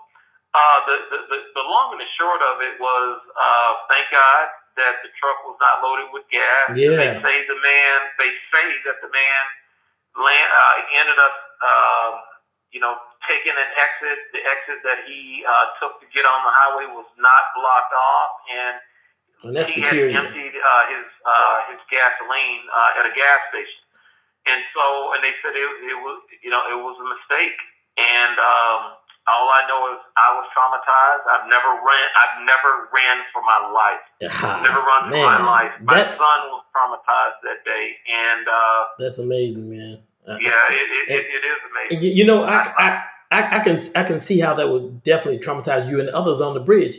uh, 0.53 0.79
the, 0.85 0.95
the, 1.09 1.19
the, 1.33 1.39
the 1.57 1.65
long 1.65 1.97
and 1.97 1.99
the 1.99 2.07
short 2.21 2.39
of 2.53 2.61
it 2.61 2.77
was, 2.77 3.17
uh, 3.33 3.71
thank 3.89 4.05
God 4.13 4.45
that 4.77 5.01
the 5.01 5.09
truck 5.17 5.41
was 5.43 5.57
not 5.57 5.81
loaded 5.81 6.13
with 6.13 6.23
gas. 6.29 6.77
Yeah. 6.77 7.01
They 7.01 7.11
say 7.17 7.35
the 7.49 7.57
man, 7.59 7.95
they 8.21 8.29
say 8.53 8.65
that 8.85 9.01
the 9.01 9.09
man 9.09 9.43
land, 10.21 10.49
uh, 10.53 11.01
ended 11.01 11.17
up, 11.17 11.35
um, 11.65 12.13
you 12.75 12.83
know, 12.83 12.99
taking 13.23 13.55
an 13.55 13.69
exit. 13.79 14.19
The 14.35 14.43
exit 14.43 14.83
that 14.83 15.07
he 15.07 15.47
uh, 15.47 15.65
took 15.79 16.03
to 16.03 16.07
get 16.11 16.27
on 16.27 16.39
the 16.43 16.51
highway 16.51 16.91
was 16.91 17.07
not 17.15 17.43
blocked 17.55 17.95
off, 17.95 18.31
and 18.51 18.75
And 19.47 19.51
that's 19.55 19.71
he 19.71 19.79
had 19.79 19.95
emptied 19.95 20.55
uh, 20.59 20.83
his 20.91 21.07
uh, 21.23 21.57
his 21.71 21.79
gasoline 21.87 22.63
uh, 22.75 22.99
at 22.99 23.07
a 23.07 23.13
gas 23.15 23.39
station. 23.55 23.79
And 24.51 24.61
so, 24.75 25.15
and 25.15 25.23
they 25.25 25.33
said 25.41 25.55
it, 25.57 25.69
it 25.89 25.97
was, 26.05 26.21
you 26.45 26.51
know, 26.53 26.61
it 26.69 26.77
was 26.77 26.93
a 27.01 27.07
mistake. 27.17 27.57
And 27.97 28.37
um, 28.37 28.93
all 29.25 29.49
I 29.49 29.65
know 29.65 29.89
is 29.95 29.99
I 30.21 30.29
was 30.37 30.45
traumatized. 30.53 31.25
I've 31.33 31.47
never 31.49 31.71
ran. 31.81 32.07
I've 32.13 32.37
never 32.45 32.71
ran 32.93 33.25
for 33.33 33.41
my 33.41 33.57
life. 33.73 34.03
Ah, 34.43 34.61
Never 34.61 34.81
run 34.85 35.09
for 35.09 35.17
my 35.17 35.39
life. 35.41 35.73
My 35.81 35.95
that- 36.03 36.17
son 36.19 36.39
was 36.53 36.61
traumatized 36.75 37.41
that 37.41 37.65
day, 37.65 37.97
and 38.05 38.45
uh, 38.47 38.81
That's 38.99 39.17
amazing, 39.17 39.71
man. 39.71 39.97
Uh, 40.27 40.37
yeah, 40.41 40.51
it, 40.69 41.11
it, 41.11 41.25
it, 41.25 41.45
is 41.45 41.57
amazing. 41.71 42.07
You, 42.09 42.15
you 42.17 42.25
know, 42.25 42.43
I, 42.43 42.61
I, 42.77 43.03
I, 43.31 43.57
I 43.59 43.63
can 43.63 43.81
I 43.95 44.03
can 44.03 44.19
see 44.19 44.39
how 44.39 44.55
that 44.55 44.69
would 44.69 45.03
definitely 45.03 45.39
traumatize 45.39 45.89
you 45.89 45.99
and 45.99 46.09
others 46.09 46.41
on 46.41 46.53
the 46.53 46.59
bridge. 46.61 46.97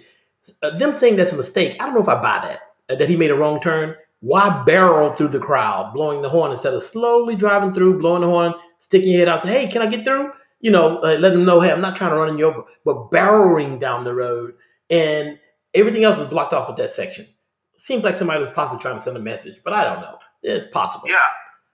Uh, 0.63 0.77
them 0.79 0.97
saying 0.97 1.17
that's 1.17 1.33
a 1.33 1.37
mistake, 1.37 1.77
I 1.81 1.87
don't 1.87 1.95
know 1.95 2.03
if 2.03 2.09
I 2.09 2.17
buy 2.23 2.49
that. 2.49 2.61
uh, 2.91 2.97
that 2.97 3.09
he 3.09 3.17
made 3.17 3.31
a 3.31 3.37
wrong 3.37 3.61
turn. 3.61 3.97
Why 4.21 4.63
barrel 4.65 5.15
through 5.15 5.29
the 5.29 5.39
crowd, 5.39 5.93
blowing 5.95 6.23
the 6.23 6.29
horn 6.29 6.53
instead 6.53 6.75
of 6.75 6.83
slowly 6.83 7.37
driving 7.37 7.73
through, 7.75 7.99
blowing 8.01 8.23
the 8.23 8.29
horn, 8.29 8.55
sticking 8.81 9.11
your 9.11 9.21
head 9.21 9.29
out, 9.29 9.43
say, 9.43 9.51
"Hey, 9.63 9.69
can 9.69 9.83
I 9.83 9.87
get 9.87 10.05
through?" 10.05 10.33
You 10.61 10.71
know, 10.73 10.99
uh, 10.99 11.17
let 11.21 11.33
them 11.33 11.45
know, 11.45 11.61
"Hey, 11.61 11.71
I'm 11.73 11.81
not 11.83 11.97
trying 11.97 12.11
to 12.13 12.17
run 12.17 12.39
you 12.39 12.47
over," 12.47 12.65
but 12.85 13.11
barreling 13.11 13.81
down 13.81 14.05
the 14.05 14.15
road, 14.15 14.55
and 14.91 15.39
everything 15.75 16.05
else 16.05 16.19
is 16.19 16.29
blocked 16.29 16.55
off 16.55 16.69
with 16.69 16.79
that 16.79 16.91
section. 16.93 17.27
seems 17.79 18.05
like 18.05 18.17
somebody 18.17 18.41
was 18.43 18.53
possibly 18.55 18.81
trying 18.81 18.97
to 18.97 19.03
send 19.03 19.17
a 19.17 19.21
message, 19.21 19.57
but 19.65 19.73
I 19.75 19.85
don't 19.85 20.01
know. 20.01 20.19
It's 20.43 20.69
possible. 20.73 21.09
Yeah, 21.09 21.17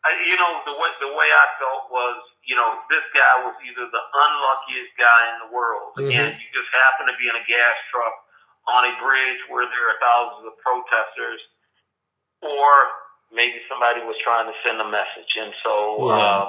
I, 0.05 0.11
you 0.27 0.35
know 0.35 0.51
the 0.67 0.75
way 0.75 0.91
the 1.01 1.13
way 1.15 1.29
I 1.31 1.47
felt 1.63 1.87
was, 1.95 2.19
you 2.43 2.57
know, 2.59 2.75
this 2.91 3.07
guy 3.15 3.47
was 3.47 3.55
either 3.63 3.87
the 3.87 4.03
unluckiest 4.15 4.93
guy 4.99 5.21
in 5.31 5.37
the 5.47 5.51
world, 5.55 5.95
Mhm. 5.97 6.11
and 6.11 6.31
you 6.41 6.49
just 6.51 6.71
happen 6.75 7.07
to 7.07 7.15
be 7.19 7.29
in 7.29 7.37
a 7.37 7.45
gas 7.47 7.77
truck 7.91 8.15
on 8.67 8.85
a 8.85 8.95
bridge 8.99 9.39
where 9.49 9.67
there 9.67 9.87
are 9.91 9.99
thousands 10.03 10.47
of 10.47 10.59
protesters, 10.59 11.41
or 12.43 12.91
maybe 13.31 13.63
somebody 13.69 14.01
was 14.03 14.17
trying 14.23 14.47
to 14.53 14.55
send 14.67 14.81
a 14.81 14.85
message, 14.91 15.37
and 15.37 15.55
so 15.63 16.09
Yeah. 16.11 16.43
um, 16.43 16.49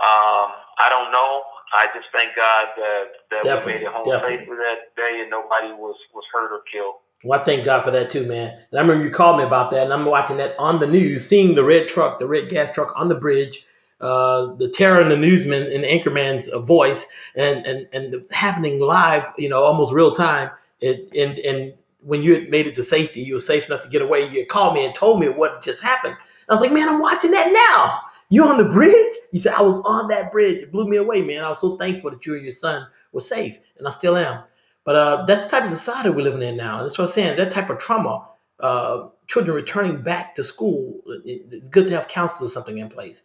um, 0.00 0.48
I 0.78 0.88
don't 0.88 1.12
know. 1.12 1.44
I 1.72 1.86
just 1.94 2.08
thank 2.12 2.34
God 2.34 2.72
that 2.76 3.28
that 3.30 3.44
we 3.66 3.72
made 3.72 3.82
it 3.82 3.88
home 3.92 4.04
definitely. 4.04 4.38
safely 4.38 4.56
that 4.56 4.94
day, 4.96 5.20
and 5.20 5.30
nobody 5.30 5.72
was 5.72 5.96
was 6.12 6.24
hurt 6.32 6.52
or 6.52 6.62
killed. 6.62 6.96
Well, 7.24 7.40
I 7.40 7.42
thank 7.42 7.64
God 7.64 7.82
for 7.82 7.90
that 7.90 8.10
too, 8.10 8.26
man. 8.26 8.50
And 8.70 8.78
I 8.78 8.82
remember 8.82 9.04
you 9.04 9.10
called 9.10 9.38
me 9.38 9.44
about 9.44 9.70
that, 9.70 9.84
and 9.84 9.92
I'm 9.92 10.04
watching 10.04 10.36
that 10.36 10.54
on 10.58 10.78
the 10.78 10.86
news, 10.86 11.26
seeing 11.26 11.54
the 11.54 11.64
red 11.64 11.88
truck, 11.88 12.18
the 12.18 12.26
red 12.28 12.50
gas 12.50 12.70
truck 12.70 12.92
on 12.96 13.08
the 13.08 13.14
bridge, 13.14 13.64
uh, 14.00 14.54
the 14.56 14.68
terror 14.68 15.00
in 15.00 15.08
the 15.08 15.16
newsman 15.16 15.62
and 15.72 15.84
the 15.84 15.88
anchorman's 15.88 16.48
uh, 16.48 16.58
voice, 16.60 17.06
and 17.34 17.64
and 17.66 17.88
and 17.94 18.26
happening 18.30 18.78
live, 18.78 19.32
you 19.38 19.48
know, 19.48 19.64
almost 19.64 19.92
real 19.94 20.12
time. 20.12 20.50
It, 20.82 21.08
and 21.14 21.38
and 21.38 21.72
when 22.02 22.22
you 22.22 22.34
had 22.34 22.50
made 22.50 22.66
it 22.66 22.74
to 22.74 22.82
safety, 22.82 23.22
you 23.22 23.34
were 23.34 23.40
safe 23.40 23.66
enough 23.66 23.80
to 23.82 23.88
get 23.88 24.02
away. 24.02 24.28
You 24.28 24.40
had 24.40 24.48
called 24.48 24.74
me 24.74 24.84
and 24.84 24.94
told 24.94 25.18
me 25.18 25.30
what 25.30 25.62
just 25.62 25.82
happened. 25.82 26.16
I 26.50 26.52
was 26.52 26.60
like, 26.60 26.72
man, 26.72 26.90
I'm 26.90 27.00
watching 27.00 27.30
that 27.30 27.50
now. 27.52 28.00
You 28.28 28.44
on 28.44 28.58
the 28.58 28.64
bridge? 28.70 29.14
You 29.32 29.38
said 29.38 29.54
I 29.54 29.62
was 29.62 29.80
on 29.86 30.08
that 30.08 30.30
bridge. 30.30 30.62
It 30.62 30.72
blew 30.72 30.86
me 30.86 30.98
away, 30.98 31.22
man. 31.22 31.42
I 31.42 31.48
was 31.48 31.60
so 31.60 31.76
thankful 31.78 32.10
that 32.10 32.26
you 32.26 32.34
and 32.34 32.42
your 32.42 32.52
son 32.52 32.86
were 33.12 33.22
safe, 33.22 33.58
and 33.78 33.86
I 33.86 33.90
still 33.90 34.16
am. 34.16 34.42
But 34.84 34.96
uh, 34.96 35.24
that's 35.26 35.42
the 35.44 35.48
type 35.48 35.64
of 35.64 35.70
society 35.70 36.10
we're 36.10 36.22
living 36.24 36.42
in 36.42 36.56
now. 36.56 36.78
And 36.78 36.84
that's 36.86 36.98
what 36.98 37.06
I'm 37.08 37.12
saying. 37.12 37.36
That 37.36 37.50
type 37.52 37.70
of 37.70 37.78
trauma, 37.78 38.28
uh, 38.60 39.08
children 39.28 39.56
returning 39.56 40.02
back 40.02 40.34
to 40.36 40.44
school, 40.44 41.00
it, 41.06 41.46
it's 41.50 41.68
good 41.68 41.86
to 41.88 41.94
have 41.94 42.08
counselors 42.08 42.52
or 42.52 42.54
something 42.54 42.78
in 42.78 42.88
place. 42.90 43.22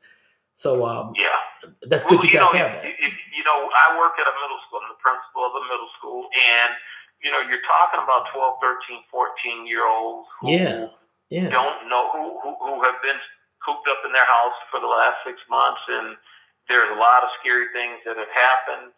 So 0.56 0.86
um, 0.86 1.14
Yeah. 1.18 1.28
that's 1.88 2.04
good 2.06 2.24
you 2.24 2.30
guys 2.32 2.52
know, 2.54 2.60
have 2.60 2.74
that. 2.74 2.84
You, 2.86 2.92
you- 3.02 3.18
you 3.40 3.46
know, 3.48 3.72
I 3.72 3.98
work 3.98 4.20
at 4.20 4.28
a 4.28 4.36
middle 4.36 4.60
school. 4.68 4.84
I'm 4.84 4.92
the 4.92 5.00
principal 5.00 5.48
of 5.48 5.56
a 5.56 5.64
middle 5.72 5.88
school, 5.98 6.28
and 6.60 6.72
you 7.24 7.32
know, 7.32 7.40
you're 7.40 7.64
talking 7.64 8.04
about 8.04 8.28
12, 8.36 8.60
13, 8.60 9.00
14 9.10 9.64
year 9.68 9.88
olds 9.88 10.28
who 10.42 10.52
Yeah. 10.52 10.88
Yeah. 11.32 11.50
don't 11.50 11.88
know 11.88 12.12
who, 12.12 12.36
who 12.44 12.52
who 12.60 12.84
have 12.84 13.00
been 13.02 13.16
cooped 13.64 13.88
up 13.88 14.04
in 14.06 14.12
their 14.12 14.28
house 14.28 14.54
for 14.70 14.80
the 14.84 14.88
last 14.92 15.24
six 15.26 15.40
months, 15.50 15.80
and 15.88 16.18
there's 16.68 16.92
a 16.92 17.00
lot 17.00 17.24
of 17.24 17.30
scary 17.40 17.72
things 17.72 18.04
that 18.06 18.18
have 18.20 18.32
happened. 18.36 18.92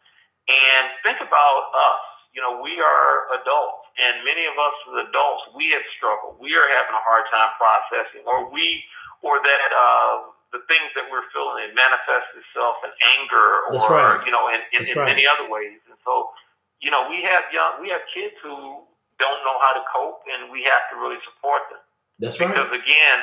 And 0.50 0.84
think 1.06 1.22
about 1.22 1.62
us. 1.78 2.04
You 2.32 2.40
know, 2.40 2.64
we 2.64 2.80
are 2.80 3.28
adults, 3.44 3.92
and 4.00 4.24
many 4.24 4.48
of 4.48 4.56
us 4.56 4.76
as 4.88 5.12
adults, 5.12 5.52
we 5.52 5.68
have 5.76 5.84
struggled. 6.00 6.40
We 6.40 6.56
are 6.56 6.64
having 6.64 6.96
a 6.96 7.04
hard 7.04 7.28
time 7.28 7.52
processing, 7.60 8.24
or 8.24 8.48
we, 8.48 8.80
or 9.20 9.44
that 9.44 9.70
uh, 9.76 10.32
the 10.56 10.64
things 10.72 10.92
that 10.96 11.12
we're 11.12 11.28
feeling 11.36 11.68
it 11.68 11.76
manifests 11.76 12.32
itself 12.36 12.80
in 12.88 12.92
anger, 13.20 13.68
or 13.76 13.84
right. 13.92 14.24
you 14.24 14.32
know, 14.32 14.48
in, 14.48 14.64
in, 14.72 14.88
in 14.88 14.96
right. 14.96 15.12
many 15.12 15.28
other 15.28 15.48
ways. 15.52 15.80
And 15.92 16.00
so, 16.08 16.32
you 16.80 16.88
know, 16.88 17.08
we 17.12 17.20
have 17.24 17.48
young, 17.52 17.84
we 17.84 17.92
have 17.92 18.04
kids 18.16 18.36
who 18.40 18.84
don't 19.20 19.40
know 19.44 19.60
how 19.60 19.76
to 19.76 19.84
cope, 19.92 20.24
and 20.32 20.48
we 20.52 20.64
have 20.64 20.88
to 20.92 20.96
really 21.00 21.20
support 21.28 21.68
them 21.68 21.84
That's 22.20 22.40
right. 22.40 22.48
because 22.48 22.72
again, 22.72 23.18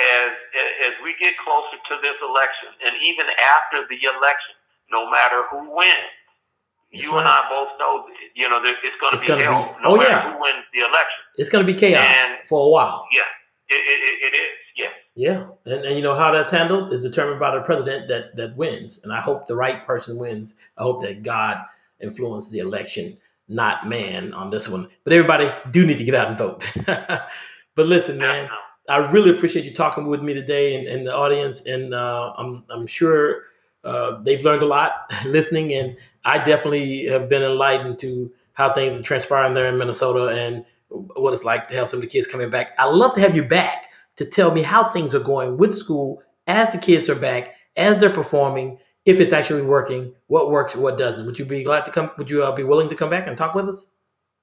as 0.00 0.32
as 0.88 0.92
we 1.04 1.16
get 1.20 1.36
closer 1.40 1.76
to 1.76 1.94
this 2.00 2.16
election, 2.20 2.72
and 2.84 2.96
even 3.00 3.24
after 3.56 3.84
the 3.88 4.00
election, 4.04 4.56
no 4.88 5.08
matter 5.08 5.44
who 5.52 5.68
wins, 5.68 6.12
You 6.92 7.16
and. 7.18 7.28
I 7.28 7.48
both 7.48 7.68
know, 7.78 8.04
you 8.34 8.48
know, 8.48 8.62
that 8.62 8.74
it's 8.82 8.96
going 9.00 9.14
to 9.14 9.20
be 9.20 9.26
gonna 9.26 9.40
be- 9.40 9.82
no 9.82 9.94
oh, 9.94 9.96
matter 9.96 10.10
yeah. 10.10 10.32
who 10.32 10.40
wins 10.40 10.64
the 10.74 10.80
election. 10.80 11.20
It's 11.36 11.50
going 11.50 11.64
to 11.64 11.72
be 11.72 11.78
chaos 11.78 12.04
And- 12.04 12.38
for 12.48 12.66
a 12.66 12.70
while. 12.70 13.06
Yeah, 13.12 13.22
it, 13.68 13.74
it, 13.74 14.32
it 14.32 14.36
is. 14.36 14.50
Yes. 14.76 14.92
Yeah, 15.14 15.46
and, 15.66 15.84
and 15.84 15.96
you 15.96 16.02
know 16.02 16.14
how 16.14 16.30
that's 16.30 16.50
handled 16.50 16.92
is 16.92 17.02
determined 17.04 17.38
by 17.38 17.54
the 17.54 17.62
president 17.62 18.08
that 18.08 18.34
that 18.36 18.56
wins, 18.56 19.00
and 19.04 19.12
I 19.12 19.20
hope 19.20 19.46
the 19.46 19.56
right 19.56 19.86
person 19.86 20.18
wins. 20.18 20.54
I 20.78 20.82
hope 20.82 21.02
that 21.02 21.22
God 21.22 21.58
influenced 22.00 22.50
the 22.50 22.60
election, 22.60 23.18
not 23.48 23.88
man, 23.88 24.32
on 24.32 24.50
this 24.50 24.68
one. 24.68 24.88
But 25.04 25.12
everybody 25.12 25.50
do 25.70 25.84
need 25.84 25.98
to 25.98 26.04
get 26.04 26.14
out 26.14 26.28
and 26.28 26.38
vote. 26.38 26.64
but 26.86 27.86
listen, 27.86 28.18
man, 28.18 28.48
I 28.88 28.98
really 29.10 29.30
appreciate 29.30 29.64
you 29.64 29.74
talking 29.74 30.06
with 30.06 30.22
me 30.22 30.34
today 30.34 30.76
and, 30.76 30.86
and 30.88 31.06
the 31.06 31.14
audience, 31.14 31.60
and 31.66 31.94
uh, 31.94 32.32
I'm 32.36 32.64
I'm 32.70 32.86
sure 32.86 33.42
uh, 33.84 34.22
they've 34.22 34.44
learned 34.44 34.62
a 34.62 34.66
lot 34.66 35.12
listening, 35.26 35.74
and 35.74 35.96
I 36.24 36.38
definitely 36.38 37.06
have 37.06 37.28
been 37.28 37.42
enlightened 37.42 37.98
to 38.00 38.32
how 38.52 38.72
things 38.72 38.98
are 38.98 39.02
transpiring 39.02 39.54
there 39.54 39.66
in 39.66 39.78
Minnesota 39.78 40.28
and 40.28 40.64
what 40.88 41.32
it's 41.32 41.44
like 41.44 41.68
to 41.68 41.74
have 41.74 41.88
some 41.88 41.98
of 41.98 42.02
the 42.02 42.08
kids 42.08 42.26
coming 42.26 42.50
back. 42.50 42.72
I 42.78 42.86
love 42.86 43.14
to 43.14 43.20
have 43.20 43.34
you 43.34 43.44
back 43.44 43.88
to 44.16 44.24
tell 44.24 44.50
me 44.50 44.62
how 44.62 44.90
things 44.90 45.14
are 45.14 45.20
going 45.20 45.56
with 45.56 45.76
school 45.76 46.22
as 46.46 46.70
the 46.72 46.78
kids 46.78 47.08
are 47.08 47.14
back, 47.14 47.54
as 47.76 47.98
they're 47.98 48.10
performing, 48.10 48.78
if 49.06 49.18
it's 49.18 49.32
actually 49.32 49.62
working, 49.62 50.12
what 50.26 50.50
works, 50.50 50.76
what 50.76 50.98
doesn't. 50.98 51.24
Would 51.24 51.38
you 51.38 51.44
be 51.44 51.62
glad 51.62 51.84
to 51.86 51.90
come? 51.90 52.10
Would 52.18 52.28
you 52.28 52.44
uh, 52.44 52.54
be 52.54 52.64
willing 52.64 52.88
to 52.90 52.96
come 52.96 53.08
back 53.08 53.26
and 53.26 53.36
talk 53.36 53.54
with 53.54 53.68
us? 53.68 53.86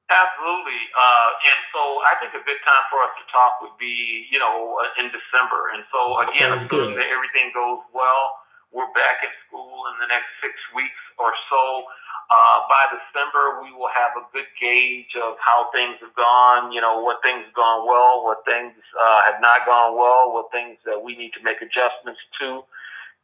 Absolutely. 0.10 0.82
Uh, 0.96 1.30
and 1.52 1.60
so 1.76 1.80
I 2.08 2.16
think 2.20 2.32
a 2.34 2.44
good 2.48 2.58
time 2.64 2.86
for 2.90 3.04
us 3.04 3.12
to 3.20 3.24
talk 3.32 3.60
would 3.62 3.78
be, 3.78 4.26
you 4.32 4.40
know, 4.40 4.80
in 4.98 5.12
December. 5.12 5.76
And 5.76 5.84
so 5.92 6.18
again, 6.24 6.58
assuming 6.58 6.96
good. 6.96 6.98
that 6.98 7.12
everything 7.12 7.52
goes 7.54 7.84
well, 7.94 8.40
we're 8.78 8.94
back 8.94 9.26
at 9.26 9.34
school 9.50 9.90
in 9.90 9.98
the 9.98 10.10
next 10.14 10.30
six 10.38 10.54
weeks 10.78 11.02
or 11.18 11.34
so. 11.50 11.90
Uh, 12.30 12.60
by 12.70 12.84
December, 12.94 13.66
we 13.66 13.74
will 13.74 13.90
have 13.90 14.14
a 14.14 14.24
good 14.30 14.46
gauge 14.62 15.18
of 15.18 15.34
how 15.42 15.74
things 15.74 15.98
have 15.98 16.14
gone, 16.14 16.70
you 16.70 16.78
know, 16.78 17.02
what 17.02 17.18
things 17.26 17.42
have 17.42 17.58
gone 17.58 17.88
well, 17.90 18.22
what 18.22 18.46
things 18.46 18.78
uh, 18.94 19.22
have 19.26 19.42
not 19.42 19.66
gone 19.66 19.98
well, 19.98 20.30
what 20.30 20.52
things 20.54 20.78
that 20.86 21.02
we 21.02 21.18
need 21.18 21.34
to 21.34 21.42
make 21.42 21.58
adjustments 21.58 22.22
to. 22.38 22.62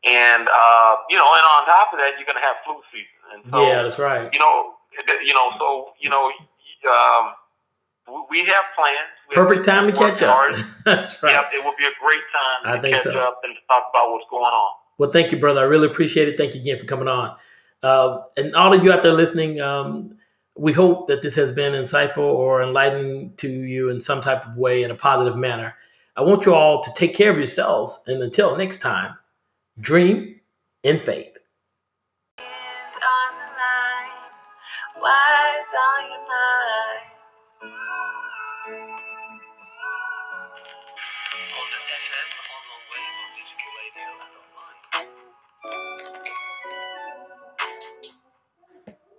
And, 0.09 0.49
uh, 0.49 0.93
you 1.13 1.19
know, 1.21 1.29
and 1.29 1.45
on 1.45 1.69
top 1.69 1.93
of 1.93 2.01
that, 2.01 2.17
you're 2.17 2.25
going 2.25 2.41
to 2.41 2.47
have 2.47 2.57
flu 2.65 2.81
season. 2.89 3.21
And 3.37 3.41
so, 3.53 3.67
yeah, 3.69 3.83
that's 3.83 3.99
right. 3.99 4.33
you 4.33 4.39
know, 4.39 4.73
you 5.21 5.33
know, 5.33 5.51
so 5.59 5.93
you 5.99 6.09
know, 6.09 6.31
um, 6.89 7.33
we 8.29 8.39
have 8.45 8.65
plans. 8.75 9.13
We 9.29 9.35
have 9.35 9.47
Perfect 9.47 9.65
time 9.65 9.87
to 9.87 9.93
catch 9.93 10.21
up. 10.21 10.55
that's 10.85 11.21
right. 11.23 11.33
Yeah, 11.33 11.59
it 11.59 11.63
will 11.63 11.75
be 11.77 11.85
a 11.85 11.95
great 12.01 12.23
time 12.31 12.77
I 12.77 12.79
to 12.79 12.91
catch 12.91 13.03
so. 13.03 13.19
up 13.19 13.39
and 13.43 13.55
to 13.55 13.61
talk 13.67 13.91
about 13.93 14.11
what's 14.11 14.25
going 14.29 14.43
on. 14.43 14.82
Well, 14.97 15.11
thank 15.11 15.31
you, 15.31 15.39
brother. 15.39 15.61
I 15.61 15.63
really 15.63 15.87
appreciate 15.87 16.27
it. 16.27 16.37
Thank 16.37 16.55
you 16.55 16.61
again 16.61 16.79
for 16.79 16.85
coming 16.85 17.07
on. 17.07 17.35
Uh, 17.81 18.21
and 18.37 18.55
all 18.55 18.73
of 18.73 18.83
you 18.83 18.93
out 18.93 19.03
there 19.03 19.13
listening, 19.13 19.59
um, 19.59 20.17
we 20.55 20.71
hope 20.71 21.07
that 21.07 21.21
this 21.21 21.35
has 21.35 21.51
been 21.51 21.73
insightful 21.73 22.19
or 22.19 22.61
enlightening 22.61 23.33
to 23.37 23.49
you 23.49 23.89
in 23.89 24.01
some 24.01 24.21
type 24.21 24.45
of 24.45 24.55
way 24.55 24.83
in 24.83 24.91
a 24.91 24.95
positive 24.95 25.37
manner. 25.37 25.75
I 26.15 26.21
want 26.21 26.45
you 26.45 26.53
all 26.53 26.83
to 26.83 26.93
take 26.93 27.15
care 27.15 27.31
of 27.31 27.37
yourselves. 27.37 27.99
And 28.07 28.21
until 28.21 28.55
next 28.55 28.79
time, 28.79 29.17
dream 29.79 30.39
in 30.83 30.99
faith. 30.99 31.32